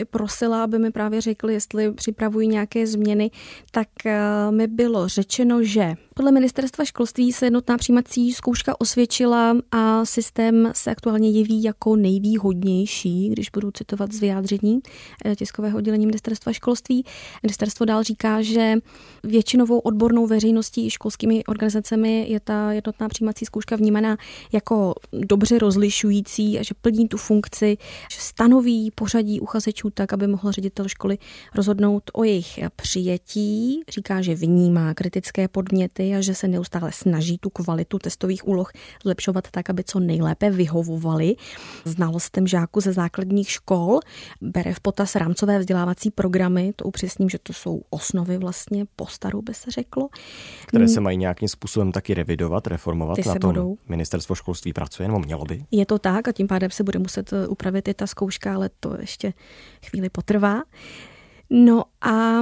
e, 0.00 0.04
prosila, 0.04 0.64
aby 0.64 0.78
mi 0.78 0.90
právě 0.90 1.20
řekli, 1.20 1.54
jestli 1.54 1.92
připravují 1.92 2.48
nějaké 2.48 2.86
změny, 2.86 3.30
tak 3.70 3.88
e, 4.06 4.20
mi 4.50 4.66
bylo 4.66 5.08
řečeno, 5.08 5.62
že 5.62 5.94
podle 6.14 6.32
ministerstva 6.32 6.84
školství 6.84 7.32
se 7.32 7.46
jednotná 7.46 7.78
přijímací 7.78 8.32
zkouška 8.32 8.80
osvědčila 8.80 9.56
a 9.70 10.04
systém 10.04 10.72
se 10.74 10.90
aktuálně 10.90 11.30
jeví 11.30 11.62
jako 11.62 11.96
nejvýhodnější, 11.96 13.28
když 13.28 13.50
budu 13.50 13.70
citovat 13.70 14.12
z 14.12 14.20
vyjádření 14.20 14.80
e, 15.24 15.36
tiskového 15.36 15.78
oddělení 15.78 16.06
ministerstva 16.06 16.52
školství. 16.52 17.04
Ministerstvo 17.42 17.86
dál 17.86 18.02
říká, 18.02 18.42
že 18.42 18.74
většinovou 19.24 19.78
odbornou 19.78 20.26
veřejností 20.26 20.86
i 20.86 20.90
školskými 20.90 21.44
organizacemi 21.44 22.26
je 22.28 22.40
ta 22.40 22.72
jednotná 22.72 23.08
přijímací 23.08 23.44
zkouška 23.44 23.76
vnímaná 23.76 24.16
jako 24.52 24.94
dobře 25.12 25.58
rozlišující 25.58 26.58
a 26.58 26.62
že 26.62 26.74
plní 26.80 27.08
tu 27.08 27.16
funkci, 27.16 27.76
že 28.12 28.20
stanoví 28.20 28.90
pořadí 28.90 29.40
uchazečů 29.40 29.90
tak, 29.90 30.12
aby 30.12 30.26
mohl 30.26 30.52
ředitel 30.52 30.88
školy 30.88 31.18
rozhodnout 31.54 32.10
o 32.12 32.24
jejich 32.24 32.58
přijetí. 32.76 33.80
Říká, 33.88 34.22
že 34.22 34.34
vnímá 34.34 34.94
kritické 34.94 35.48
podněty 35.48 36.14
a 36.14 36.20
že 36.20 36.34
se 36.34 36.48
neustále 36.48 36.92
snaží 36.92 37.38
tu 37.38 37.50
kvalitu 37.50 37.98
testových 37.98 38.48
úloh 38.48 38.72
zlepšovat 39.02 39.50
tak, 39.50 39.70
aby 39.70 39.84
co 39.84 40.00
nejlépe 40.00 40.50
vyhovovaly 40.50 41.36
znalostem 41.84 42.46
žáků 42.46 42.80
ze 42.80 42.92
základních 42.92 43.50
škol. 43.50 44.00
Bere 44.40 44.74
v 44.74 44.80
potaz 44.80 45.14
rámcové 45.16 45.58
vzdělávací 45.58 46.10
programy, 46.10 46.72
to 46.76 46.84
upřesním, 46.84 47.28
že 47.28 47.38
to 47.42 47.52
jsou 47.52 47.82
osnovy 47.90 48.38
vlastně 48.38 48.86
postaru, 49.12 49.42
by 49.42 49.54
se 49.54 49.70
řeklo. 49.70 50.08
Které 50.66 50.88
se 50.88 51.00
mají 51.00 51.16
nějakým 51.16 51.48
způsobem 51.48 51.92
taky 51.92 52.14
revidovat, 52.14 52.66
reformovat. 52.66 53.16
Ty 53.16 53.28
na 53.28 53.34
tom 53.34 53.50
budou. 53.50 53.78
ministerstvo 53.88 54.34
školství 54.34 54.72
pracuje, 54.72 55.08
nebo 55.08 55.18
mělo 55.20 55.44
by? 55.44 55.64
Je 55.70 55.86
to 55.86 55.98
tak 55.98 56.28
a 56.28 56.32
tím 56.32 56.46
pádem 56.46 56.70
se 56.70 56.84
bude 56.84 56.98
muset 56.98 57.32
eh, 57.32 57.46
upravit 57.46 57.88
i 57.88 57.94
ta 57.94 58.06
zkouška, 58.06 58.54
ale 58.54 58.70
to 58.80 58.96
ještě 59.00 59.32
chvíli 59.90 60.08
potrvá. 60.08 60.62
No 61.50 61.84
a 62.00 62.40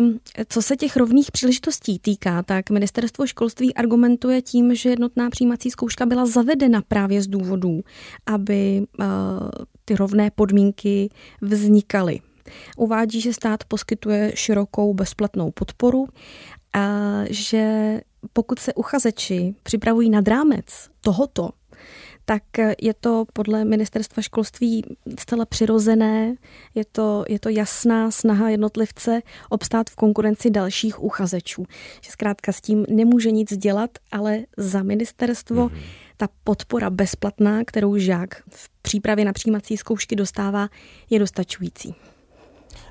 co 0.48 0.62
se 0.62 0.76
těch 0.76 0.96
rovných 0.96 1.32
příležitostí 1.32 1.98
týká, 1.98 2.42
tak 2.42 2.70
ministerstvo 2.70 3.26
školství 3.26 3.74
argumentuje 3.74 4.42
tím, 4.42 4.74
že 4.74 4.90
jednotná 4.90 5.30
přijímací 5.30 5.70
zkouška 5.70 6.06
byla 6.06 6.26
zavedena 6.26 6.82
právě 6.88 7.22
z 7.22 7.26
důvodů, 7.26 7.80
aby 8.26 8.82
uh, 8.98 9.06
ty 9.84 9.96
rovné 9.96 10.30
podmínky 10.30 11.08
vznikaly. 11.42 12.20
Uvádí, 12.76 13.20
že 13.20 13.32
stát 13.32 13.64
poskytuje 13.64 14.32
širokou 14.34 14.94
bezplatnou 14.94 15.50
podporu 15.50 16.06
že 17.30 18.00
pokud 18.32 18.58
se 18.58 18.74
uchazeči 18.74 19.54
připravují 19.62 20.10
nad 20.10 20.28
rámec 20.28 20.90
tohoto, 21.00 21.50
tak 22.24 22.42
je 22.82 22.94
to 22.94 23.24
podle 23.32 23.64
ministerstva 23.64 24.22
školství 24.22 24.84
zcela 25.18 25.44
přirozené, 25.44 26.34
je 26.74 26.84
to, 26.92 27.24
je 27.28 27.40
to 27.40 27.48
jasná 27.48 28.10
snaha 28.10 28.48
jednotlivce 28.48 29.20
obstát 29.48 29.90
v 29.90 29.96
konkurenci 29.96 30.50
dalších 30.50 31.02
uchazečů. 31.02 31.64
Že 32.00 32.10
zkrátka 32.10 32.52
s 32.52 32.60
tím 32.60 32.86
nemůže 32.88 33.30
nic 33.30 33.56
dělat, 33.56 33.90
ale 34.12 34.38
za 34.56 34.82
ministerstvo 34.82 35.68
mm-hmm. 35.68 35.82
ta 36.16 36.28
podpora 36.44 36.90
bezplatná, 36.90 37.64
kterou 37.64 37.96
žák 37.96 38.42
v 38.48 38.68
přípravě 38.82 39.24
na 39.24 39.32
přijímací 39.32 39.76
zkoušky 39.76 40.16
dostává, 40.16 40.68
je 41.10 41.18
dostačující. 41.18 41.94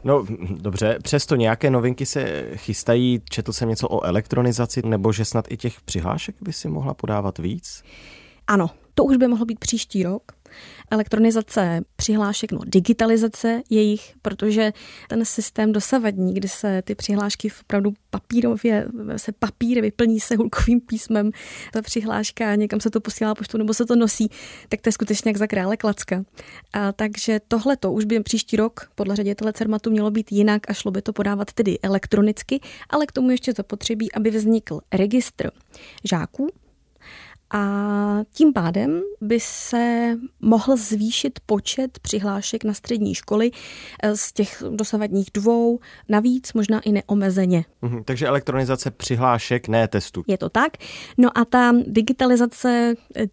No 0.04 0.26
dobře, 0.50 1.00
přesto 1.04 1.36
nějaké 1.36 1.70
novinky 1.70 2.06
se 2.06 2.50
chystají. 2.56 3.22
Četl 3.30 3.54
jsem 3.54 3.70
něco 3.70 3.90
o 3.90 4.04
elektronizaci, 4.04 4.82
nebo 4.86 5.14
že 5.14 5.26
snad 5.26 5.52
i 5.52 5.58
těch 5.58 5.82
přihlášek 5.82 6.36
by 6.42 6.54
si 6.54 6.70
mohla 6.70 6.94
podávat 6.94 7.38
víc? 7.38 7.84
Ano, 8.48 8.70
to 8.94 9.04
už 9.04 9.18
by 9.18 9.28
mohlo 9.28 9.46
být 9.46 9.60
příští 9.60 10.04
rok 10.04 10.32
elektronizace 10.92 11.82
přihlášek, 11.96 12.52
no 12.52 12.60
digitalizace 12.66 13.62
jejich, 13.70 14.14
protože 14.22 14.74
ten 15.10 15.26
systém 15.26 15.72
dosavadní, 15.72 16.34
kdy 16.34 16.48
se 16.48 16.82
ty 16.82 16.96
přihlášky 16.96 17.52
opravdu 17.62 17.94
papírově, 18.10 18.88
se 19.18 19.32
papír 19.32 19.82
vyplní 19.82 20.20
se 20.20 20.36
hulkovým 20.36 20.82
písmem, 20.82 21.32
ta 21.74 21.82
přihláška, 21.82 22.56
někam 22.56 22.80
se 22.80 22.90
to 22.90 23.02
posílá 23.02 23.36
poštou 23.36 23.58
nebo 23.58 23.74
se 23.74 23.86
to 23.86 23.96
nosí, 23.96 24.30
tak 24.70 24.82
to 24.82 24.88
je 24.88 24.94
skutečně 24.94 25.30
jak 25.30 25.38
za 25.38 25.48
krále 25.48 25.78
klacka. 25.78 26.24
A 26.74 26.92
takže 26.92 27.40
tohle 27.48 27.78
to 27.78 27.92
už 27.92 28.06
by 28.06 28.20
příští 28.20 28.58
rok 28.58 28.92
podle 28.96 29.16
ředitele 29.16 29.54
Cermatu 29.54 29.92
mělo 29.92 30.12
být 30.12 30.32
jinak 30.32 30.70
a 30.70 30.74
šlo 30.74 30.92
by 30.92 31.02
to 31.02 31.14
podávat 31.14 31.54
tedy 31.54 31.80
elektronicky, 31.80 32.60
ale 32.90 33.06
k 33.06 33.12
tomu 33.12 33.30
ještě 33.30 33.54
zapotřebí, 33.54 34.12
aby 34.12 34.30
vznikl 34.30 34.80
registr 34.94 35.52
žáků, 36.04 36.50
a 37.52 38.24
tím 38.32 38.54
pádem 38.54 39.02
by 39.22 39.40
se 39.40 40.16
mohl 40.40 40.78
zvýšit 40.78 41.40
počet 41.46 42.00
přihlášek 42.00 42.64
na 42.64 42.74
střední 42.74 43.16
školy 43.16 43.52
eh, 44.04 44.18
z 44.18 44.34
těch 44.34 44.64
dosavadních 44.70 45.28
dvou, 45.34 45.80
navíc 46.10 46.54
možná 46.54 46.80
i 46.80 46.92
neomezeně. 46.92 47.66
Mhm, 47.82 48.04
takže 48.04 48.28
elektronizace 48.28 48.92
přihlášek, 48.92 49.68
ne 49.68 49.88
testů. 49.88 50.24
Je 50.28 50.38
to 50.38 50.50
tak. 50.50 50.74
No 51.18 51.38
a 51.38 51.46
ta 51.46 51.72
digitalizace 51.88 52.94
eh, 53.16 53.28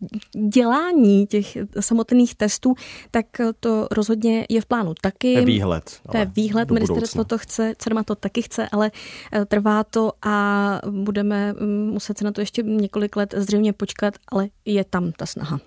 dělání 0.49 1.27
těch 1.27 1.57
samotných 1.81 2.35
testů, 2.35 2.75
tak 3.11 3.27
to 3.61 3.89
rozhodně 3.91 4.47
je 4.49 4.61
v 4.61 4.67
plánu 4.67 4.95
taky. 5.01 5.33
To 5.33 5.39
je 5.39 5.47
výhled. 5.47 6.01
To 6.13 6.17
je 6.17 6.27
výhled, 6.27 6.71
ministerstvo 6.71 7.25
to 7.25 7.39
chce, 7.39 7.75
CERMA 7.79 8.03
to 8.03 8.15
taky 8.15 8.43
chce, 8.43 8.69
ale 8.73 8.91
eh, 9.33 9.45
trvá 9.45 9.85
to 9.85 10.13
a 10.23 10.81
budeme 10.91 11.53
mm, 11.53 11.91
muset 11.93 12.19
se 12.19 12.25
na 12.25 12.33
to 12.33 12.41
ještě 12.41 12.63
několik 12.63 13.17
let 13.17 13.35
zřejmě 13.39 13.73
počkat 13.73 14.06
říkat, 14.07 14.21
ale 14.33 14.49
je 14.65 14.85
tam 14.85 15.13
ta 15.13 15.27
snaha. 15.27 15.61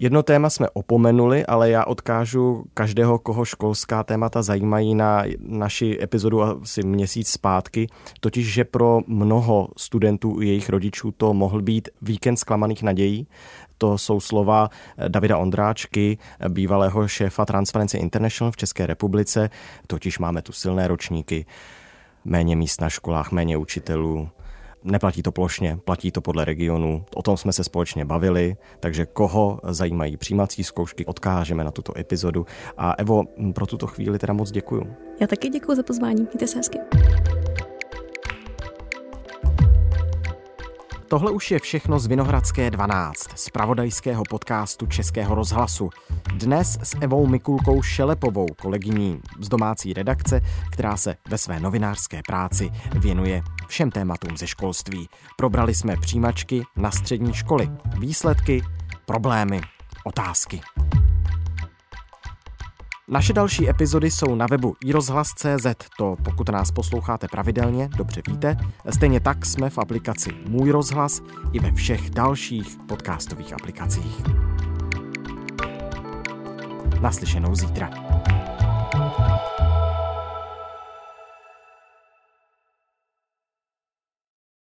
Jedno 0.00 0.22
téma 0.22 0.50
jsme 0.50 0.68
opomenuli, 0.70 1.46
ale 1.46 1.70
já 1.70 1.84
odkážu 1.84 2.64
každého, 2.74 3.18
koho 3.18 3.44
školská 3.44 4.04
témata 4.04 4.42
zajímají 4.42 4.94
na 4.94 5.24
naši 5.38 5.98
epizodu 6.02 6.42
asi 6.42 6.82
měsíc 6.82 7.28
zpátky, 7.28 7.88
totiž, 8.20 8.52
že 8.52 8.64
pro 8.64 9.00
mnoho 9.06 9.68
studentů 9.76 10.42
i 10.42 10.46
jejich 10.46 10.68
rodičů 10.68 11.10
to 11.10 11.34
mohl 11.34 11.62
být 11.62 11.88
víkend 12.02 12.36
zklamaných 12.36 12.82
nadějí. 12.82 13.26
To 13.78 13.98
jsou 13.98 14.20
slova 14.20 14.68
Davida 15.08 15.38
Ondráčky, 15.38 16.18
bývalého 16.48 17.08
šéfa 17.08 17.44
Transparency 17.44 17.98
International 17.98 18.52
v 18.52 18.56
České 18.56 18.86
republice, 18.86 19.50
totiž 19.86 20.18
máme 20.18 20.42
tu 20.42 20.52
silné 20.52 20.88
ročníky, 20.88 21.46
méně 22.24 22.56
míst 22.56 22.80
na 22.80 22.88
školách, 22.88 23.32
méně 23.32 23.56
učitelů, 23.56 24.28
Neplatí 24.84 25.22
to 25.22 25.32
plošně, 25.32 25.78
platí 25.84 26.10
to 26.10 26.20
podle 26.20 26.44
regionu. 26.44 27.04
O 27.14 27.22
tom 27.22 27.36
jsme 27.36 27.52
se 27.52 27.64
společně 27.64 28.04
bavili, 28.04 28.56
takže 28.80 29.06
koho 29.06 29.60
zajímají 29.62 30.16
přijímací 30.16 30.64
zkoušky, 30.64 31.06
odkážeme 31.06 31.64
na 31.64 31.70
tuto 31.70 31.98
epizodu. 31.98 32.46
A 32.76 32.92
Evo, 32.92 33.24
pro 33.54 33.66
tuto 33.66 33.86
chvíli 33.86 34.18
teda 34.18 34.32
moc 34.32 34.50
děkuju. 34.50 34.82
Já 35.20 35.26
taky 35.26 35.48
děkuji 35.48 35.76
za 35.76 35.82
pozvání. 35.82 36.22
Mějte 36.22 36.46
se 36.46 36.56
hezky. 36.56 36.78
Tohle 41.08 41.30
už 41.30 41.50
je 41.50 41.58
všechno 41.58 41.98
z 41.98 42.06
Vinohradské 42.06 42.70
12, 42.70 43.38
z 43.38 43.50
pravodajského 43.50 44.22
podcastu 44.30 44.86
Českého 44.86 45.34
rozhlasu. 45.34 45.90
Dnes 46.34 46.78
s 46.82 46.96
Evou 47.00 47.26
Mikulkou 47.26 47.82
Šelepovou, 47.82 48.46
kolegyní 48.62 49.20
z 49.40 49.48
domácí 49.48 49.92
redakce, 49.92 50.40
která 50.72 50.96
se 50.96 51.16
ve 51.28 51.38
své 51.38 51.60
novinářské 51.60 52.20
práci 52.26 52.70
věnuje 52.98 53.42
všem 53.66 53.90
tématům 53.90 54.36
ze 54.36 54.46
školství. 54.46 55.08
Probrali 55.36 55.74
jsme 55.74 55.96
přijímačky 55.96 56.62
na 56.76 56.90
střední 56.90 57.34
školy, 57.34 57.68
výsledky, 57.98 58.62
problémy, 59.06 59.60
otázky. 60.04 60.60
Naše 63.10 63.32
další 63.32 63.70
epizody 63.70 64.10
jsou 64.10 64.34
na 64.34 64.46
webu 64.50 64.76
iRozhlas.cz, 64.84 65.66
to 65.98 66.16
pokud 66.24 66.48
nás 66.48 66.70
posloucháte 66.70 67.28
pravidelně, 67.28 67.88
dobře 67.96 68.22
víte. 68.28 68.56
Stejně 68.90 69.20
tak 69.20 69.46
jsme 69.46 69.70
v 69.70 69.78
aplikaci 69.78 70.30
Můj 70.48 70.70
rozhlas 70.70 71.22
i 71.52 71.60
ve 71.60 71.72
všech 71.72 72.10
dalších 72.10 72.76
podcastových 72.88 73.52
aplikacích. 73.52 74.22
Naslyšenou 77.00 77.54
zítra. 77.54 78.07